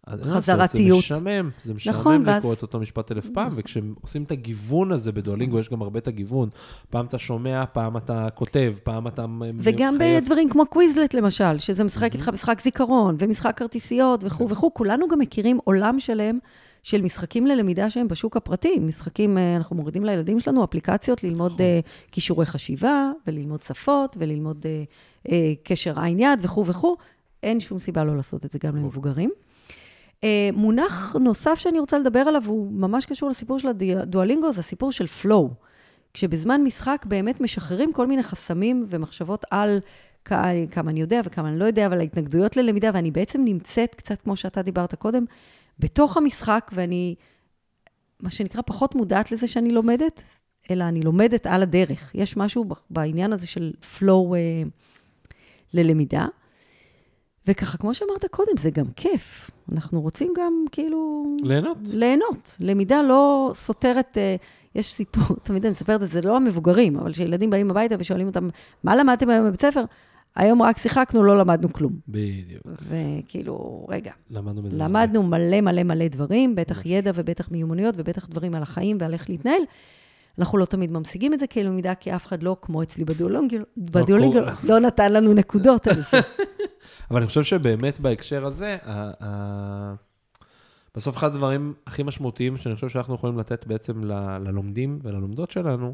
לעשות, 0.07 0.27
חזרתיות. 0.37 0.91
זה 0.91 0.99
משעמם, 0.99 1.49
זה 1.63 1.73
משעמם 1.73 1.97
נכון, 1.99 2.21
לקרוא 2.21 2.49
ואז- 2.49 2.57
את 2.57 2.61
אותו 2.61 2.79
משפט 2.79 3.11
אלף 3.11 3.29
פעם, 3.29 3.51
וכשעושים 3.55 4.23
את 4.23 4.31
הגיוון 4.31 4.91
הזה 4.91 5.11
בדואלינגו, 5.11 5.59
יש 5.59 5.69
גם 5.69 5.81
הרבה 5.81 5.99
את 5.99 6.07
הגיוון. 6.07 6.49
פעם 6.89 7.05
אתה 7.05 7.17
שומע, 7.19 7.63
פעם 7.73 7.97
אתה 7.97 8.27
כותב, 8.35 8.73
פעם 8.83 9.07
אתה 9.07 9.25
וגם 9.57 9.95
מחייב. 9.95 10.23
בדברים 10.23 10.49
כמו 10.49 10.65
קוויזלט 10.65 11.13
למשל, 11.13 11.59
שזה 11.59 11.83
משחק 11.83 12.13
איתך 12.13 12.29
משחק 12.29 12.61
זיכרון, 12.61 13.15
ומשחק 13.19 13.57
כרטיסיות 13.57 14.23
וכו' 14.23 14.49
וכו', 14.49 14.73
כולנו 14.73 15.07
גם 15.07 15.19
מכירים 15.19 15.59
עולם 15.63 15.99
שלם 15.99 16.39
של 16.83 17.01
משחקים 17.01 17.47
ללמידה 17.47 17.89
שהם 17.89 18.07
בשוק 18.07 18.37
הפרטי. 18.37 18.79
משחקים, 18.79 19.37
אה, 19.37 19.55
אנחנו 19.55 19.75
מורידים 19.75 20.05
לילדים 20.05 20.39
שלנו 20.39 20.63
אפליקציות 20.63 21.23
ללמוד 21.23 21.61
אה, 21.61 21.79
כישורי 22.11 22.45
חשיבה, 22.45 23.11
וללמוד 23.27 23.61
שפות, 23.61 24.15
וללמוד 24.19 24.65
אה, 24.65 24.83
אה, 25.31 25.53
קשר 25.63 25.99
עין-יד 25.99 26.39
וכו' 26.41 26.65
וכו'. 26.65 26.97
אין 27.43 27.59
שום 27.59 27.79
סיבה 27.79 28.03
לא 28.03 28.15
לעשות 28.15 28.45
את 28.45 28.51
זה 28.51 28.59
גם 28.63 28.75
למבוגרים. 28.75 29.31
אה, 30.23 30.49
מונח 30.53 31.15
נוסף 31.19 31.59
שאני 31.59 31.79
רוצה 31.79 31.99
לדבר 31.99 32.19
עליו, 32.19 32.43
הוא 32.45 32.71
ממש 32.71 33.05
קשור 33.05 33.29
לסיפור 33.29 33.59
של 33.59 33.67
הדואלינגו, 33.67 34.53
זה 34.53 34.59
הסיפור 34.59 34.91
של 34.91 35.05
flow. 35.21 35.53
כשבזמן 36.13 36.63
משחק 36.63 37.05
באמת 37.07 37.41
משחררים 37.41 37.93
כל 37.93 38.07
מיני 38.07 38.23
חסמים 38.23 38.85
ומחשבות 38.89 39.45
על 39.51 39.79
כמה 40.71 40.91
אני 40.91 41.01
יודע 41.01 41.21
וכמה 41.25 41.49
אני 41.49 41.59
לא 41.59 41.65
יודע, 41.65 41.85
אבל 41.85 41.99
ההתנגדויות 41.99 42.57
ללמידה, 42.57 42.91
ואני 42.93 43.11
בעצם 43.11 43.41
נמצאת 43.45 43.95
קצת, 43.95 44.21
כמו 44.21 44.35
שאתה 44.35 44.61
דיברת 44.61 44.95
קודם, 44.95 45.25
בתוך 45.79 46.17
המשחק, 46.17 46.71
ואני, 46.73 47.15
מה 48.19 48.31
שנקרא, 48.31 48.61
פחות 48.65 48.95
מודעת 48.95 49.31
לזה 49.31 49.47
שאני 49.47 49.71
לומדת, 49.71 50.23
אלא 50.71 50.83
אני 50.83 51.01
לומדת 51.01 51.47
על 51.47 51.63
הדרך. 51.63 52.11
יש 52.15 52.37
משהו 52.37 52.65
בעניין 52.89 53.33
הזה 53.33 53.47
של 53.47 53.73
flow 53.97 54.35
אה, 54.35 54.63
ללמידה. 55.73 56.25
וככה, 57.47 57.77
כמו 57.77 57.93
שאמרת 57.93 58.25
קודם, 58.31 58.57
זה 58.59 58.69
גם 58.69 58.85
כיף. 58.95 59.51
אנחנו 59.71 60.01
רוצים 60.01 60.33
גם, 60.37 60.65
כאילו... 60.71 61.25
ליהנות. 61.43 61.77
ליהנות. 61.83 62.55
למידה 62.59 63.01
לא 63.01 63.51
סותרת, 63.55 64.17
אה, 64.17 64.35
יש 64.75 64.93
סיפור, 64.93 65.37
תמיד 65.43 65.65
אני 65.65 65.71
מספרת 65.71 66.03
את 66.03 66.09
זה, 66.09 66.21
לא 66.21 66.35
המבוגרים, 66.35 66.97
אבל 66.97 67.13
כשילדים 67.13 67.49
באים 67.49 67.71
הביתה 67.71 67.95
ושואלים 67.99 68.27
אותם, 68.27 68.49
מה 68.83 68.95
למדתם 68.95 69.29
היום 69.29 69.47
בבית 69.47 69.61
ספר? 69.61 69.83
היום 70.35 70.61
רק 70.61 70.77
שיחקנו, 70.77 71.23
לא 71.23 71.37
למדנו 71.37 71.73
כלום. 71.73 71.91
בדיוק. 72.07 72.63
וכאילו, 72.65 73.85
רגע, 73.89 74.11
למדנו 74.29 74.61
בזה. 74.61 74.77
למדנו 74.77 75.23
מלא 75.23 75.61
מלא 75.61 75.83
מלא 75.83 76.07
דברים, 76.07 76.55
בטח 76.55 76.85
ידע 76.85 77.11
ובטח 77.15 77.51
מיומנויות 77.51 77.95
ובטח 77.97 78.27
דברים 78.27 78.55
על 78.55 78.63
החיים 78.63 78.97
ועל 78.99 79.13
איך 79.13 79.29
להתנהל. 79.29 79.61
אנחנו 80.39 80.57
לא 80.57 80.65
תמיד 80.65 80.91
ממשיגים 80.91 81.33
את 81.33 81.39
זה 81.39 81.47
כלמידה, 81.47 81.95
כי 81.95 82.15
אף 82.15 82.27
אחד 82.27 82.43
לא, 82.43 82.57
כמו 82.61 82.83
אצלי 82.83 83.05
בדואלינגו, 83.05 83.57
קורא. 84.31 84.51
לא 84.63 84.79
נתן 84.79 85.13
לנו 85.13 85.33
נקודות 85.33 85.87
על 85.87 85.95
זה. 86.11 86.19
אבל 87.11 87.19
אני 87.19 87.27
חושב 87.27 87.43
שבאמת 87.43 87.99
בהקשר 87.99 88.45
הזה, 88.45 88.77
בסוף 90.95 91.17
אחד 91.17 91.27
הדברים 91.27 91.73
הכי 91.87 92.03
משמעותיים 92.03 92.57
שאני 92.57 92.75
חושב 92.75 92.89
שאנחנו 92.89 93.15
יכולים 93.15 93.39
לתת 93.39 93.67
בעצם 93.67 94.03
ל- 94.03 94.37
ללומדים 94.37 94.99
וללומדות 95.01 95.51
שלנו, 95.51 95.93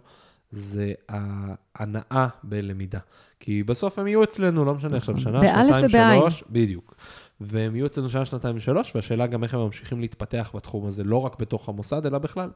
זה 0.51 0.93
ההנאה 1.09 2.27
בלמידה. 2.43 2.99
כי 3.39 3.63
בסוף 3.63 3.99
הם 3.99 4.07
יהיו 4.07 4.23
אצלנו, 4.23 4.65
לא 4.65 4.75
משנה 4.75 4.97
עכשיו, 4.97 5.19
שנה, 5.19 5.41
שנתיים. 5.81 6.21
שלוש, 6.21 6.43
בדיוק. 6.49 6.95
והם 7.41 7.75
יהיו 7.75 7.85
אצלנו 7.85 8.09
שנה, 8.09 8.25
שנתיים, 8.25 8.59
שלוש, 8.59 8.95
והשאלה 8.95 9.27
גם 9.27 9.43
איך 9.43 9.53
הם 9.53 9.59
ממשיכים 9.59 9.99
להתפתח 9.99 10.51
בתחום 10.55 10.85
הזה, 10.85 11.03
לא 11.03 11.17
רק 11.21 11.39
בתוך 11.39 11.69
המוסד, 11.69 12.05
אלא 12.05 12.17
בכלל. 12.17 12.49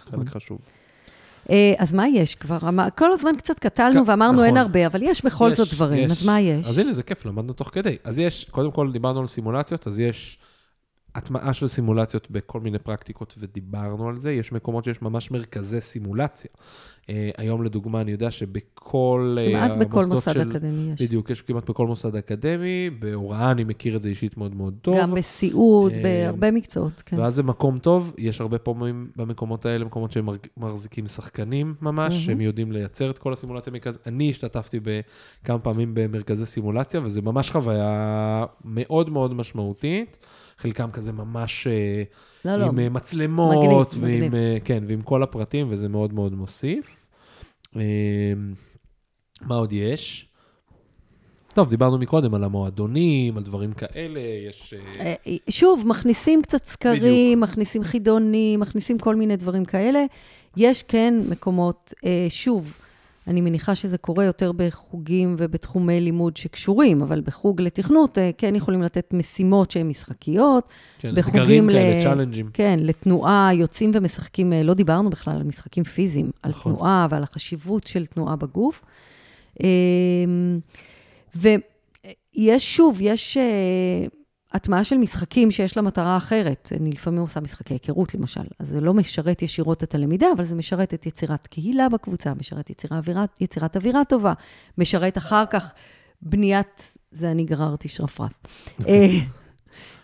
נכון. 0.00 0.20
חלק 0.20 0.28
חשוב. 0.28 0.58
אה, 1.50 1.74
אז 1.78 1.92
מה 1.92 2.08
יש 2.08 2.34
כבר? 2.34 2.58
כל 2.98 3.12
הזמן 3.12 3.36
קצת 3.36 3.58
קטלנו 3.58 4.04
כן, 4.04 4.10
ואמרנו 4.10 4.44
אין 4.44 4.54
נכון. 4.54 4.66
הרבה, 4.66 4.86
אבל 4.86 5.02
יש 5.02 5.24
בכל 5.24 5.48
יש, 5.52 5.58
זאת 5.58 5.74
דברים, 5.74 6.06
יש. 6.06 6.12
אז 6.12 6.26
מה 6.26 6.40
יש? 6.40 6.66
אז 6.66 6.78
הנה, 6.78 6.92
זה 6.92 7.02
כיף, 7.02 7.26
למדנו 7.26 7.52
תוך 7.52 7.70
כדי. 7.72 7.96
אז 8.04 8.18
יש, 8.18 8.46
קודם 8.50 8.70
כל 8.70 8.92
דיברנו 8.92 9.20
על 9.20 9.26
סימולציות, 9.26 9.86
אז 9.86 9.98
יש 9.98 10.38
הטמעה 11.14 11.52
של 11.52 11.68
סימולציות 11.68 12.30
בכל 12.30 12.60
מיני 12.60 12.78
פרקטיקות, 12.78 13.34
ודיברנו 13.38 14.08
על 14.08 14.18
זה. 14.18 14.32
יש 14.32 14.52
מקומות 14.52 14.84
שיש 14.84 15.02
ממש 15.02 15.30
מרכזי 15.30 15.80
סימולציה. 15.80 16.50
אה, 17.10 17.30
היום, 17.36 17.62
לדוגמה, 17.64 18.00
אני 18.00 18.10
יודע 18.10 18.30
שבכל 18.30 19.36
אה, 19.40 19.50
כמעט 19.50 19.70
בכל 19.70 19.96
המוסדות 20.02 20.12
מוסד 20.14 20.32
של- 20.32 20.50
אקדמי 20.50 20.92
יש. 20.92 21.02
בדיוק, 21.02 21.30
יש 21.30 21.42
כמעט 21.42 21.70
בכל 21.70 21.86
מוסד 21.86 22.16
אקדמי, 22.16 22.90
בהוראה 22.98 23.50
אני 23.50 23.64
מכיר 23.64 23.96
את 23.96 24.02
זה 24.02 24.08
אישית 24.08 24.36
מאוד 24.36 24.54
מאוד 24.56 24.74
טוב. 24.82 24.96
גם 24.98 25.14
בסיעוד, 25.14 25.92
אה, 25.92 26.02
בהרבה 26.02 26.50
מקצועות, 26.50 27.02
כן. 27.06 27.18
ואז 27.18 27.34
זה 27.34 27.42
מקום 27.42 27.78
טוב, 27.78 28.14
יש 28.18 28.40
הרבה 28.40 28.58
פעמים 28.58 29.10
במקומות 29.16 29.66
האלה, 29.66 29.84
מקומות 29.84 30.12
שהם 30.12 30.28
מחזיקים 30.56 31.06
שחקנים 31.06 31.74
ממש, 31.82 31.96
מהמם. 31.96 32.10
שהם 32.20 32.40
יודעים 32.40 32.72
לייצר 32.72 33.10
את 33.10 33.18
כל 33.18 33.32
הסימולציה. 33.32 33.72
אני 34.06 34.30
השתתפתי 34.30 34.80
בכמה 34.82 35.58
פעמים 35.58 35.90
במרכזי 35.94 36.46
סימולציה, 36.46 37.00
וזה 37.04 37.22
ממש 37.22 37.50
חוויה 37.50 38.44
מאוד 38.64 39.10
מאוד 39.10 39.34
משמעותית. 39.34 40.16
חלקם 40.58 40.90
כזה 40.90 41.12
ממש 41.12 41.66
אה, 41.66 42.02
לא, 42.44 42.56
לא, 42.56 42.66
עם 42.66 42.78
אה, 42.78 42.88
מצלמות, 42.88 43.56
מגניב, 43.56 44.04
ועם, 44.04 44.14
מגניב. 44.14 44.34
אה, 44.34 44.56
כן, 44.64 44.84
ועם 44.88 45.02
כל 45.02 45.22
הפרטים, 45.22 45.66
וזה 45.70 45.88
מאוד 45.88 46.12
מאוד 46.12 46.34
מוסיף. 46.34 47.08
מה 49.40 49.54
עוד 49.54 49.72
יש? 49.72 50.28
טוב, 51.54 51.68
דיברנו 51.68 51.98
מקודם 51.98 52.34
על 52.34 52.44
המועדונים, 52.44 53.36
על 53.36 53.42
דברים 53.42 53.72
כאלה, 53.72 54.20
יש... 54.48 54.74
שוב, 55.50 55.86
מכניסים 55.86 56.42
קצת 56.42 56.64
סקרים, 56.64 57.40
מכניסים 57.40 57.84
חידונים, 57.84 58.60
מכניסים 58.60 58.98
כל 58.98 59.16
מיני 59.16 59.36
דברים 59.36 59.64
כאלה. 59.64 60.04
יש 60.56 60.82
כן 60.82 61.14
מקומות, 61.28 61.94
שוב, 62.28 62.78
אני 63.26 63.40
מניחה 63.40 63.74
שזה 63.74 63.98
קורה 63.98 64.24
יותר 64.24 64.52
בחוגים 64.52 65.36
ובתחומי 65.38 66.00
לימוד 66.00 66.36
שקשורים, 66.36 67.02
אבל 67.02 67.20
בחוג 67.20 67.60
לתכנות 67.60 68.18
אה, 68.18 68.30
כן 68.38 68.54
יכולים 68.54 68.82
לתת 68.82 69.12
משימות 69.12 69.70
שהן 69.70 69.88
משחקיות. 69.88 70.68
כן, 70.98 71.14
אתגרים 71.18 71.70
כאלה, 71.70 72.02
צ'אלנג'ים. 72.02 72.50
כן, 72.52 72.78
לתנועה, 72.82 73.50
יוצאים 73.54 73.90
ומשחקים, 73.94 74.52
אה, 74.52 74.62
לא 74.62 74.74
דיברנו 74.74 75.10
בכלל 75.10 75.36
על 75.36 75.42
משחקים 75.42 75.84
פיזיים, 75.84 76.30
על 76.42 76.50
נכון. 76.50 76.72
תנועה 76.72 77.06
ועל 77.10 77.22
החשיבות 77.22 77.86
של 77.86 78.06
תנועה 78.06 78.36
בגוף. 78.36 78.82
אה, 79.62 79.68
ויש, 81.34 82.76
שוב, 82.76 82.98
יש 83.00 83.36
אה, 83.36 84.06
הטמעה 84.54 84.84
של 84.84 84.96
משחקים 84.96 85.50
שיש 85.50 85.76
לה 85.76 85.82
מטרה 85.82 86.16
אחרת. 86.16 86.72
אני 86.80 86.90
לפעמים 86.90 87.20
עושה 87.20 87.40
משחקי 87.40 87.74
היכרות, 87.74 88.14
למשל. 88.14 88.40
אז 88.58 88.68
זה 88.68 88.80
לא 88.80 88.94
משרת 88.94 89.42
ישירות 89.42 89.82
את 89.82 89.94
הלמידה, 89.94 90.26
אבל 90.36 90.44
זה 90.44 90.54
משרת 90.54 90.94
את 90.94 91.06
יצירת 91.06 91.46
קהילה 91.46 91.88
בקבוצה, 91.88 92.34
משרת 92.34 92.70
יצירה 92.70 92.96
אווירה, 92.98 93.24
יצירת 93.40 93.76
אווירה 93.76 94.04
טובה, 94.04 94.32
משרת 94.78 95.18
אחר 95.18 95.44
כך 95.50 95.72
בניית, 96.22 96.98
זה 97.12 97.30
אני 97.30 97.44
גררתי 97.44 97.88
שרפרף. 97.88 98.32
אה, 98.88 99.08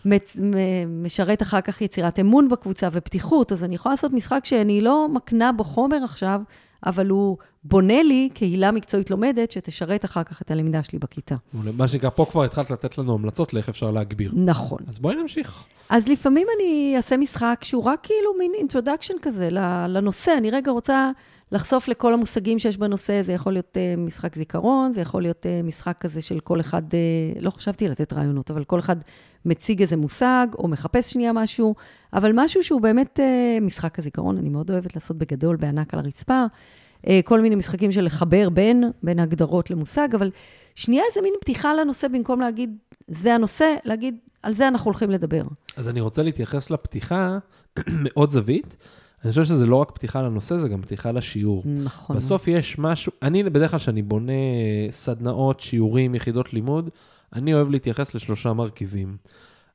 מצ- 0.05 0.35
מ- 0.41 1.03
משרת 1.03 1.41
אחר 1.41 1.61
כך 1.61 1.81
יצירת 1.81 2.19
אמון 2.19 2.49
בקבוצה 2.49 2.89
ופתיחות, 2.91 3.51
אז 3.51 3.63
אני 3.63 3.75
יכולה 3.75 3.95
לעשות 3.95 4.13
משחק 4.13 4.45
שאני 4.45 4.81
לא 4.81 5.07
מקנה 5.09 5.51
בו 5.51 5.63
חומר 5.63 6.03
עכשיו, 6.03 6.41
אבל 6.85 7.07
הוא 7.07 7.37
בונה 7.63 8.03
לי 8.03 8.29
קהילה 8.33 8.71
מקצועית 8.71 9.09
לומדת 9.11 9.51
שתשרת 9.51 10.05
אחר 10.05 10.23
כך 10.23 10.41
את 10.41 10.51
הלמידה 10.51 10.83
שלי 10.83 10.99
בכיתה. 10.99 11.35
מה 11.53 11.87
שנקרא, 11.87 12.09
פה 12.09 12.25
כבר 12.29 12.43
התחלת 12.43 12.71
לתת 12.71 12.97
לנו 12.97 13.13
המלצות 13.13 13.53
לאיך 13.53 13.69
אפשר 13.69 13.91
להגביר. 13.91 14.31
נכון. 14.35 14.79
אז 14.87 14.99
בואי 14.99 15.15
נמשיך. 15.15 15.63
אז 15.89 16.07
לפעמים 16.07 16.47
אני 16.57 16.93
אעשה 16.97 17.17
משחק 17.17 17.59
שהוא 17.63 17.83
רק 17.83 17.99
כאילו 18.03 18.31
מין 18.39 18.51
introduction 18.57 19.13
כזה 19.21 19.49
לנושא. 19.87 20.33
אני 20.37 20.51
רגע 20.51 20.71
רוצה 20.71 21.11
לחשוף 21.51 21.87
לכל 21.87 22.13
המושגים 22.13 22.59
שיש 22.59 22.77
בנושא. 22.77 23.21
זה 23.23 23.33
יכול 23.33 23.53
להיות 23.53 23.77
uh, 23.77 23.99
משחק 23.99 24.35
זיכרון, 24.35 24.93
זה 24.93 25.01
יכול 25.01 25.21
להיות 25.21 25.45
uh, 25.45 25.65
משחק 25.65 25.97
כזה 25.99 26.21
של 26.21 26.39
כל 26.39 26.59
אחד, 26.59 26.81
uh, 26.91 27.41
לא 27.41 27.49
חשבתי 27.49 27.87
לתת 27.87 28.13
רעיונות, 28.13 28.51
אבל 28.51 28.63
כל 28.63 28.79
אחד 28.79 28.95
מציג 29.45 29.81
איזה 29.81 29.97
מושג, 29.97 30.47
או 30.57 30.67
מחפש 30.67 31.13
שנייה 31.13 31.33
משהו, 31.33 31.75
אבל 32.13 32.31
משהו 32.35 32.63
שהוא 32.63 32.81
באמת 32.81 33.19
uh, 33.19 33.63
משחק 33.63 33.99
הזיכרון, 33.99 34.37
אני 34.37 34.49
מאוד 34.49 34.71
אוהבת 34.71 34.95
לעשות 34.95 35.17
בגדול, 35.17 35.55
בענק 35.55 35.93
על 35.93 35.99
הרצפה. 35.99 36.45
Uh, 37.05 37.09
כל 37.25 37.41
מיני 37.41 37.55
משחקים 37.55 37.91
של 37.91 38.05
לחבר 38.05 38.49
בין, 38.49 38.83
בין 39.03 39.19
הגדרות 39.19 39.71
למושג, 39.71 40.15
אבל 40.15 40.31
שנייה 40.75 41.03
איזה 41.09 41.21
מין 41.21 41.33
פתיחה 41.41 41.73
לנושא, 41.73 42.07
במקום 42.07 42.39
להגיד, 42.39 42.77
זה 43.07 43.35
הנושא, 43.35 43.75
להגיד, 43.85 44.15
על 44.43 44.55
זה 44.55 44.67
אנחנו 44.67 44.85
הולכים 44.85 45.11
לדבר. 45.11 45.43
אז 45.77 45.89
אני 45.89 46.01
רוצה 46.01 46.23
להתייחס 46.23 46.69
לפתיחה 46.69 47.37
מעוד 48.03 48.31
זווית. 48.31 48.77
אני 49.23 49.29
חושב 49.29 49.43
שזה 49.43 49.65
לא 49.65 49.75
רק 49.75 49.91
פתיחה 49.91 50.21
לנושא, 50.21 50.57
זה 50.57 50.69
גם 50.69 50.81
פתיחה 50.81 51.11
לשיעור. 51.11 51.63
נכון. 51.65 52.15
בסוף 52.15 52.47
יש 52.47 52.79
משהו, 52.79 53.11
אני 53.21 53.43
בדרך 53.43 53.71
כלל 53.71 53.79
כשאני 53.79 54.01
בונה 54.01 54.33
סדנאות, 54.89 55.59
שיעורים, 55.59 56.15
יחידות 56.15 56.53
לימוד, 56.53 56.89
אני 57.33 57.53
אוהב 57.53 57.69
להתייחס 57.69 58.15
לשלושה 58.15 58.53
מרכיבים. 58.53 59.17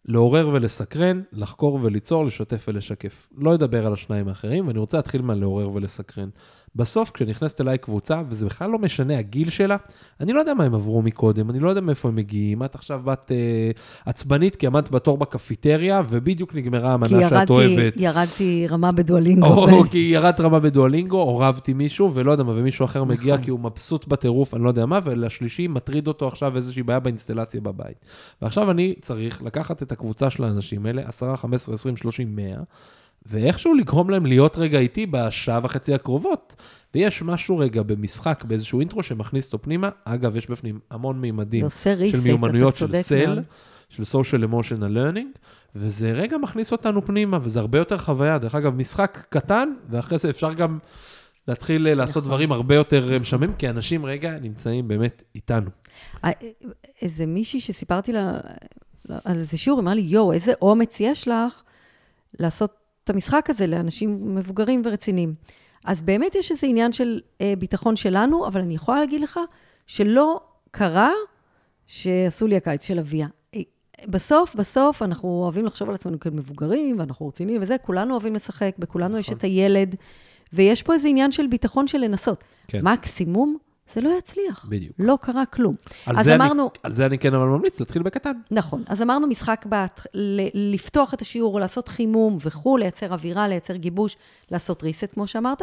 לעורר 0.08 0.48
ולסקרן, 0.52 1.20
לחקור 1.32 1.78
וליצור, 1.82 2.24
לשתף 2.24 2.64
ולשקף. 2.68 3.28
לא 3.38 3.54
אדבר 3.54 3.86
על 3.86 3.92
השניים 3.92 4.28
האחרים, 4.28 4.68
ואני 4.68 4.78
רוצה 4.78 4.96
להתחיל 4.96 5.22
מהלעורר 5.22 5.72
ולסקרן. 5.72 6.28
בסוף, 6.76 7.10
כשנכנסת 7.10 7.60
אליי 7.60 7.78
קבוצה, 7.78 8.22
וזה 8.28 8.46
בכלל 8.46 8.70
לא 8.70 8.78
משנה 8.78 9.18
הגיל 9.18 9.50
שלה, 9.50 9.76
אני 10.20 10.32
לא 10.32 10.40
יודע 10.40 10.54
מה 10.54 10.64
הם 10.64 10.74
עברו 10.74 11.02
מקודם, 11.02 11.50
אני 11.50 11.60
לא 11.60 11.68
יודע 11.68 11.80
מאיפה 11.80 12.08
הם 12.08 12.16
מגיעים. 12.16 12.62
את 12.62 12.74
עכשיו 12.74 13.00
בת 13.04 13.32
אה, 13.32 13.70
עצבנית, 14.06 14.56
כי 14.56 14.66
עמדת 14.66 14.90
בתור 14.90 15.18
בקפיטריה, 15.18 16.02
ובדיוק 16.08 16.54
נגמרה 16.54 16.88
כי 16.88 16.94
המנה 16.94 17.08
שאת 17.08 17.32
ירדתי, 17.32 17.52
אוהבת. 17.52 17.92
ירדתי 17.96 18.66
רמה 18.70 18.92
בדואלינגו. 18.92 19.46
או 19.46 19.84
ו- 19.84 19.90
כי 19.90 19.98
ירדת 19.98 20.40
רמה 20.40 20.60
בדואלינגו, 20.60 21.22
או 21.22 21.38
רבתי 21.38 21.72
מישהו, 21.72 22.14
ולא 22.14 22.32
יודע 22.32 22.44
מה, 22.44 22.52
ומישהו 22.52 22.84
אחר 22.84 23.04
מגיע 23.04 23.34
נכון. 23.34 23.44
כי 23.44 23.50
הוא 23.50 23.60
מבסוט 23.60 24.06
בטירוף, 24.06 24.54
אני 24.54 24.64
לא 24.64 24.68
יודע 24.68 24.86
מה, 24.86 25.00
ולשלישי 25.04 25.68
מטריד 25.68 26.08
אותו 26.08 26.28
עכשיו 26.28 26.56
איזושהי 26.56 26.82
בעיה 26.82 27.00
באינסטלציה 27.00 27.60
בבית. 27.60 28.04
ועכשיו 28.42 28.70
אני 28.70 28.94
צריך 29.00 29.42
לקחת 29.42 29.82
את 29.82 29.92
הקבוצה 29.92 30.30
של 30.30 30.44
האנשים 30.44 30.86
האלה, 30.86 31.02
10, 31.02 31.36
15, 31.36 31.74
20, 31.74 31.96
30, 31.96 32.36
100, 32.36 32.56
ואיכשהו 33.28 33.74
לגרום 33.74 34.10
להם 34.10 34.26
להיות 34.26 34.58
רגע 34.58 34.78
איתי 34.78 35.06
בשעה 35.06 35.60
וחצי 35.62 35.94
הקרובות. 35.94 36.56
ויש 36.94 37.22
משהו 37.22 37.58
רגע 37.58 37.82
במשחק, 37.82 38.44
באיזשהו 38.44 38.80
אינטרו 38.80 39.02
שמכניס 39.02 39.46
אותו 39.46 39.62
פנימה. 39.62 39.90
אגב, 40.04 40.36
יש 40.36 40.50
בפנים 40.50 40.80
המון 40.90 41.20
מימדים 41.20 41.66
של 42.10 42.20
מיומנויות 42.24 42.76
של 42.76 42.92
סל, 42.92 43.34
מאוד. 43.34 43.44
של 43.88 44.02
social 44.02 44.44
emotional 44.50 44.96
learning, 44.96 45.38
וזה 45.74 46.12
רגע 46.12 46.38
מכניס 46.38 46.72
אותנו 46.72 47.06
פנימה, 47.06 47.38
וזה 47.42 47.58
הרבה 47.58 47.78
יותר 47.78 47.98
חוויה. 47.98 48.38
דרך 48.38 48.54
אגב, 48.54 48.74
משחק 48.74 49.26
קטן, 49.28 49.68
ואחרי 49.90 50.18
זה 50.18 50.30
אפשר 50.30 50.52
גם 50.52 50.78
להתחיל 51.48 51.88
אה, 51.88 51.94
לעשות 51.94 52.16
נכון. 52.16 52.28
דברים 52.28 52.52
הרבה 52.52 52.74
יותר 52.74 53.12
אה, 53.12 53.18
משעממים, 53.18 53.52
כי 53.58 53.68
אנשים 53.68 54.06
רגע 54.06 54.38
נמצאים 54.38 54.88
באמת 54.88 55.22
איתנו. 55.34 55.70
אה, 56.24 56.30
איזה 57.02 57.26
מישהי 57.26 57.60
שסיפרתי 57.60 58.12
לה 58.12 58.40
על 59.24 59.38
איזה 59.38 59.58
שיעור, 59.58 59.80
אמרה 59.80 59.94
לי, 59.94 60.00
יואו, 60.00 60.32
איזה 60.32 60.52
אומץ 60.62 61.00
יש 61.00 61.28
לך 61.28 61.62
לעשות 62.40 62.85
את 63.06 63.10
המשחק 63.10 63.50
הזה 63.50 63.66
לאנשים 63.66 64.34
מבוגרים 64.34 64.82
ורציניים. 64.84 65.34
אז 65.84 66.02
באמת 66.02 66.34
יש 66.34 66.50
איזה 66.50 66.66
עניין 66.66 66.92
של 66.92 67.20
אה, 67.40 67.54
ביטחון 67.58 67.96
שלנו, 67.96 68.46
אבל 68.46 68.60
אני 68.60 68.74
יכולה 68.74 69.00
להגיד 69.00 69.20
לך 69.20 69.40
שלא 69.86 70.40
קרה 70.70 71.10
שעשו 71.86 72.46
לי 72.46 72.56
הקיץ 72.56 72.84
של 72.84 72.98
אביה. 72.98 73.26
אה, 73.54 73.60
בסוף, 74.06 74.54
בסוף, 74.54 75.02
אנחנו 75.02 75.28
אוהבים 75.28 75.66
לחשוב 75.66 75.88
על 75.88 75.94
עצמנו 75.94 76.20
כמבוגרים, 76.20 76.98
ואנחנו 76.98 77.28
רציניים 77.28 77.62
וזה, 77.62 77.76
כולנו 77.78 78.12
אוהבים 78.12 78.34
לשחק, 78.34 78.74
בכולנו 78.78 79.18
יש 79.18 79.26
נכון. 79.26 79.38
את 79.38 79.44
הילד, 79.44 79.94
ויש 80.52 80.82
פה 80.82 80.94
איזה 80.94 81.08
עניין 81.08 81.32
של 81.32 81.46
ביטחון 81.46 81.86
של 81.86 81.98
לנסות. 81.98 82.44
כן. 82.68 82.80
מקסימום, 82.82 83.56
זה 83.94 84.00
לא 84.00 84.10
יצליח. 84.18 84.66
בדיוק. 84.68 84.92
לא 84.98 85.18
קרה 85.20 85.46
כלום. 85.46 85.74
על 86.06 86.16
אז 86.18 86.24
זה 86.24 86.34
אני- 86.34 86.44
אמרנו- 86.44 86.70
על 86.82 86.92
זה 86.92 87.06
אני 87.06 87.18
כן 87.18 87.34
אבל 87.34 87.44
ממליץ, 87.44 87.80
להתחיל 87.80 88.02
בקטן. 88.02 88.32
נכון. 88.50 88.82
אז 88.86 89.02
אמרנו 89.02 89.26
משחק 89.26 89.66
בת, 89.68 90.06
ל- 90.14 90.74
לפתוח 90.74 91.14
את 91.14 91.20
השיעור, 91.20 91.54
או 91.54 91.58
לעשות 91.58 91.88
חימום 91.88 92.38
וכו', 92.44 92.76
לייצר 92.76 93.12
אווירה, 93.12 93.48
לייצר 93.48 93.76
גיבוש, 93.76 94.16
לעשות 94.50 94.82
reset, 94.82 95.14
כמו 95.14 95.26
שאמרת. 95.26 95.62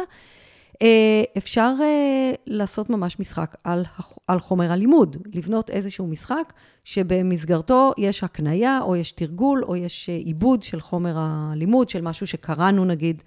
אה, 0.82 1.22
אפשר 1.38 1.74
אה, 1.80 2.32
לעשות 2.46 2.90
ממש 2.90 3.20
משחק 3.20 3.56
על, 3.64 3.84
על 4.28 4.40
חומר 4.40 4.72
הלימוד, 4.72 5.16
לבנות 5.34 5.70
איזשהו 5.70 6.06
משחק 6.06 6.52
שבמסגרתו 6.84 7.92
יש 7.98 8.24
הקנייה, 8.24 8.80
או 8.82 8.96
יש 8.96 9.12
תרגול, 9.12 9.64
או 9.64 9.76
יש 9.76 10.08
אה, 10.10 10.14
עיבוד 10.16 10.62
של 10.62 10.80
חומר 10.80 11.14
הלימוד, 11.18 11.88
של 11.88 12.00
משהו 12.02 12.26
שקראנו 12.26 12.84
נגיד 12.84 13.22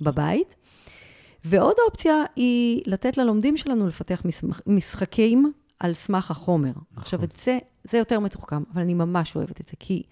בבית. 0.00 0.54
ועוד 1.44 1.74
אופציה 1.88 2.24
היא 2.36 2.82
לתת 2.86 3.16
ללומדים 3.16 3.56
שלנו 3.56 3.86
לפתח 3.86 4.22
משחקים 4.66 5.52
על 5.80 5.94
סמך 5.94 6.30
החומר. 6.30 6.70
נכון. 6.70 6.84
עכשיו, 6.96 7.24
את 7.24 7.36
זה, 7.36 7.58
זה 7.84 7.98
יותר 7.98 8.20
מתוחכם, 8.20 8.62
אבל 8.72 8.82
אני 8.82 8.94
ממש 8.94 9.36
אוהבת 9.36 9.60
את 9.60 9.66
זה, 9.66 9.72
כי 9.78 10.02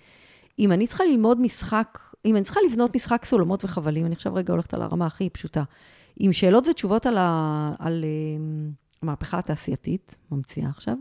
אם 0.58 0.72
אני 0.72 0.86
צריכה 0.86 1.04
ללמוד 1.04 1.40
משחק, 1.40 1.98
אם 2.24 2.36
אני 2.36 2.44
צריכה 2.44 2.60
לבנות 2.70 2.96
משחק 2.96 3.24
סולמות 3.24 3.64
וחבלים, 3.64 4.06
אני 4.06 4.14
עכשיו 4.14 4.34
רגע 4.34 4.52
הולכת 4.52 4.74
על 4.74 4.82
הרמה 4.82 5.06
הכי 5.06 5.30
פשוטה, 5.30 5.62
עם 6.16 6.32
שאלות 6.32 6.66
ותשובות 6.68 7.06
על, 7.06 7.18
ה, 7.18 7.72
על 7.78 8.04
אה, 8.04 8.08
המהפכה 9.02 9.38
התעשייתית, 9.38 10.16
ממציאה 10.30 10.68
עכשיו, 10.68 10.96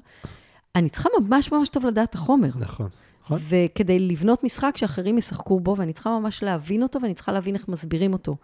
אני 0.76 0.90
צריכה 0.90 1.10
ממש 1.20 1.52
ממש 1.52 1.70
טוב 1.70 1.86
לדעת 1.86 2.10
את 2.10 2.16
החומר. 2.16 2.50
נכון. 2.56 2.90
נכון. 3.22 3.40
וכדי 3.50 4.00
לבנות 4.00 4.44
משחק 4.44 4.78
שאחרים 4.78 5.18
ישחקו 5.18 5.60
בו, 5.60 5.76
ואני 5.78 5.94
צריכה 5.94 6.20
ממש 6.20 6.44
להבין 6.44 6.84
אותו, 6.84 7.02
ואני 7.02 7.14
צריכה 7.14 7.32
להבין 7.32 7.56
איך 7.56 7.68
מסבירים 7.68 8.14
אותו. 8.14 8.36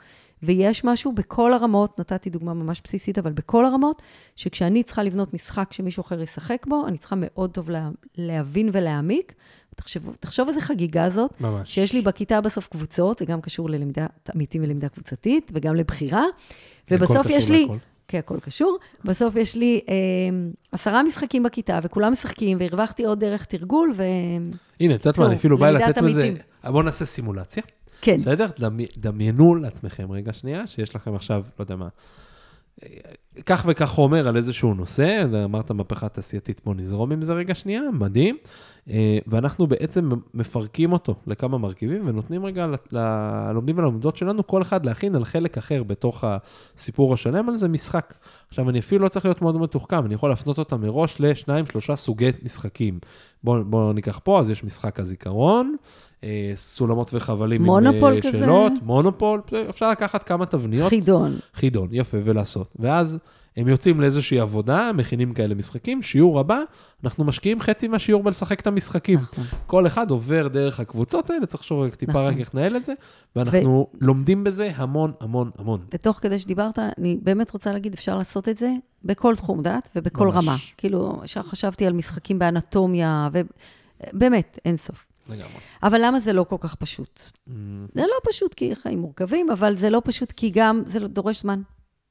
ויש 0.43 0.83
משהו 0.83 1.11
בכל 1.11 1.53
הרמות, 1.53 1.99
נתתי 1.99 2.29
דוגמה 2.29 2.53
ממש 2.53 2.81
בסיסית, 2.83 3.17
אבל 3.17 3.31
בכל 3.31 3.65
הרמות, 3.65 4.01
שכשאני 4.35 4.83
צריכה 4.83 5.03
לבנות 5.03 5.33
משחק 5.33 5.73
שמישהו 5.73 6.01
אחר 6.01 6.21
ישחק 6.21 6.65
בו, 6.67 6.87
אני 6.87 6.97
צריכה 6.97 7.15
מאוד 7.19 7.51
טוב 7.51 7.69
לה, 7.69 7.89
להבין 8.17 8.69
ולהעמיק. 8.73 9.33
תחשב, 9.75 10.01
תחשוב 10.19 10.47
איזה 10.47 10.61
חגיגה 10.61 11.09
זאת, 11.09 11.41
ממש. 11.41 11.73
שיש 11.73 11.93
לי 11.93 12.01
בכיתה 12.01 12.41
בסוף 12.41 12.67
קבוצות, 12.67 13.19
זה 13.19 13.25
גם 13.25 13.41
קשור 13.41 13.69
ללמידה 13.69 14.05
עמיתים 14.35 14.63
ולמידה 14.63 14.89
קבוצתית, 14.89 15.51
וגם 15.53 15.75
לבחירה, 15.75 16.25
ובסוף 16.91 17.27
יש 17.29 17.49
לי... 17.49 17.61
להכל. 17.61 17.77
כי 18.07 18.17
הכל 18.17 18.39
קשור. 18.39 18.77
בסוף 19.05 19.35
יש 19.35 19.55
לי 19.55 19.81
אה, 19.89 19.93
עשרה 20.71 21.03
משחקים 21.03 21.43
בכיתה, 21.43 21.79
וכולם 21.83 22.13
משחקים, 22.13 22.57
והרווחתי 22.61 23.05
עוד 23.05 23.19
דרך 23.19 23.45
תרגול, 23.45 23.93
ו... 23.95 24.03
הנה, 24.79 24.95
את 24.95 25.05
יודעת 25.05 25.17
מה, 25.17 25.25
אני 25.25 25.35
אפילו 25.35 25.57
בא 25.57 25.69
לתת 25.69 26.03
בזה... 26.03 26.33
בואו 26.63 26.81
נעשה 26.81 27.05
סימולציה. 27.05 27.63
כן. 28.03 28.15
בסדר? 28.17 28.45
דמי- 28.59 28.87
דמיינו 28.97 29.55
לעצמכם 29.55 30.11
רגע 30.11 30.33
שנייה, 30.33 30.67
שיש 30.67 30.95
לכם 30.95 31.15
עכשיו, 31.15 31.43
לא 31.59 31.63
יודע 31.63 31.75
מה, 31.75 31.87
כך 33.45 33.65
וכך 33.67 33.89
חומר 33.89 34.27
על 34.27 34.37
איזשהו 34.37 34.73
נושא, 34.73 35.23
אמרת 35.45 35.71
מהפכה 35.71 36.09
תעשייתית, 36.09 36.61
בוא 36.65 36.75
נזרום 36.75 37.11
עם 37.11 37.21
זה 37.21 37.33
רגע 37.33 37.55
שנייה, 37.55 37.81
מדהים. 37.93 38.37
אה, 38.89 39.17
ואנחנו 39.27 39.67
בעצם 39.67 40.09
מפרקים 40.33 40.93
אותו 40.93 41.15
לכמה 41.27 41.57
מרכיבים, 41.57 42.07
ונותנים 42.07 42.45
רגע 42.45 42.67
ללומדים 42.91 43.77
וללומדות 43.77 44.17
שלנו, 44.17 44.47
כל 44.47 44.61
אחד 44.61 44.85
להכין 44.85 45.15
על 45.15 45.25
חלק 45.25 45.57
אחר 45.57 45.83
בתוך 45.83 46.23
הסיפור 46.27 47.13
השלם 47.13 47.49
על 47.49 47.55
זה 47.55 47.67
משחק. 47.67 48.13
עכשיו, 48.49 48.69
אני 48.69 48.79
אפילו 48.79 49.03
לא 49.03 49.09
צריך 49.09 49.25
להיות 49.25 49.41
מאוד 49.41 49.57
מתוחכם, 49.57 50.05
אני 50.05 50.13
יכול 50.13 50.29
להפנות 50.29 50.57
אותם 50.57 50.81
מראש 50.81 51.15
לשניים, 51.19 51.65
שלושה 51.65 51.95
סוגי 51.95 52.31
משחקים. 52.43 52.99
בואו 53.43 53.65
בוא 53.65 53.93
ניקח 53.93 54.19
פה, 54.23 54.39
אז 54.39 54.49
יש 54.49 54.63
משחק 54.63 54.99
הזיכרון, 54.99 55.75
אה, 56.23 56.51
סולמות 56.55 57.11
וחבלים 57.13 57.63
מונופול 57.63 58.11
עם 58.11 58.17
אה, 58.17 58.21
כזה? 58.21 58.31
שאלות, 58.31 58.73
מונופול, 58.81 59.41
אפשר 59.69 59.89
לקחת 59.89 60.23
כמה 60.23 60.45
תבניות. 60.45 60.89
חידון. 60.89 61.35
חידון, 61.53 61.87
יפה, 61.91 62.17
ולעשות. 62.23 62.73
ואז 62.79 63.17
הם 63.57 63.67
יוצאים 63.67 64.01
לאיזושהי 64.01 64.39
עבודה, 64.39 64.91
מכינים 64.93 65.33
כאלה 65.33 65.55
משחקים, 65.55 66.01
שיעור 66.01 66.39
הבא, 66.39 66.59
אנחנו 67.03 67.23
משקיעים 67.23 67.61
חצי 67.61 67.87
מהשיעור 67.87 68.23
בלשחק 68.23 68.59
את 68.59 68.67
המשחקים. 68.67 69.19
נכון. 69.19 69.43
כל 69.67 69.87
אחד 69.87 70.11
עובר 70.11 70.47
דרך 70.47 70.79
הקבוצות 70.79 71.29
האלה, 71.29 71.45
צריך 71.45 71.59
לחשוב 71.61 71.81
רק 71.81 71.95
טיפה 71.95 72.11
נכון. 72.11 72.25
רק 72.25 72.37
איך 72.37 72.55
לנהל 72.55 72.75
את 72.75 72.83
זה, 72.83 72.93
ואנחנו 73.35 73.87
לומדים 74.01 74.43
בזה 74.43 74.71
המון, 74.75 75.11
המון, 75.21 75.51
המון. 75.57 75.79
ותוך 75.93 76.19
כדי 76.21 76.39
שדיברת, 76.39 76.79
אני 76.79 77.17
באמת 77.21 77.51
רוצה 77.51 77.73
להגיד, 77.73 77.93
אפשר 77.93 78.17
לעשות 78.17 78.49
את 78.49 78.57
זה 78.57 78.71
בכל 79.03 79.35
תחום 79.35 79.61
דעת 79.61 79.89
ובכל 79.95 80.27
ממש. 80.27 80.47
רמה. 80.47 80.55
כאילו, 80.77 81.21
ישר 81.23 81.43
חשבתי 81.43 81.85
על 81.85 81.93
משחקים 81.93 82.39
באנטומיה, 82.39 83.29
ובאמת, 84.13 84.59
אין 84.65 84.77
סוף. 84.77 85.05
לגמרי. 85.29 85.59
אבל 85.83 86.05
למה 86.05 86.19
זה 86.19 86.33
לא 86.33 86.43
כל 86.43 86.57
כך 86.59 86.75
פשוט? 86.75 87.19
Mm, 87.19 87.51
זה 87.93 88.01
לא 88.01 88.31
פשוט 88.31 88.53
כי 88.53 88.75
חיים 88.75 88.99
מורכבים, 88.99 89.51
אבל 89.51 89.77
זה 89.77 89.89
לא 89.89 90.01
פשוט 90.05 90.31
כי 90.31 90.49
גם 90.53 90.83
זה 90.85 90.99
דורש 90.99 91.41
זמן. 91.41 91.61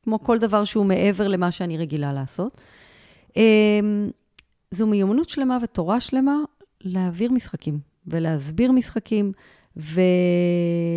כמו 0.04 0.22
כל 0.22 0.38
דבר 0.38 0.64
שהוא 0.64 0.86
מעבר 0.86 1.28
למה 1.28 1.50
שאני 1.50 1.78
רגילה 1.78 2.12
לעשות. 2.12 2.60
אמ, 3.36 4.10
זו 4.70 4.86
מיומנות 4.86 5.28
שלמה 5.28 5.58
ותורה 5.62 6.00
שלמה 6.00 6.36
להעביר 6.80 7.32
משחקים 7.32 7.78
ולהסביר 8.06 8.72
משחקים 8.72 9.32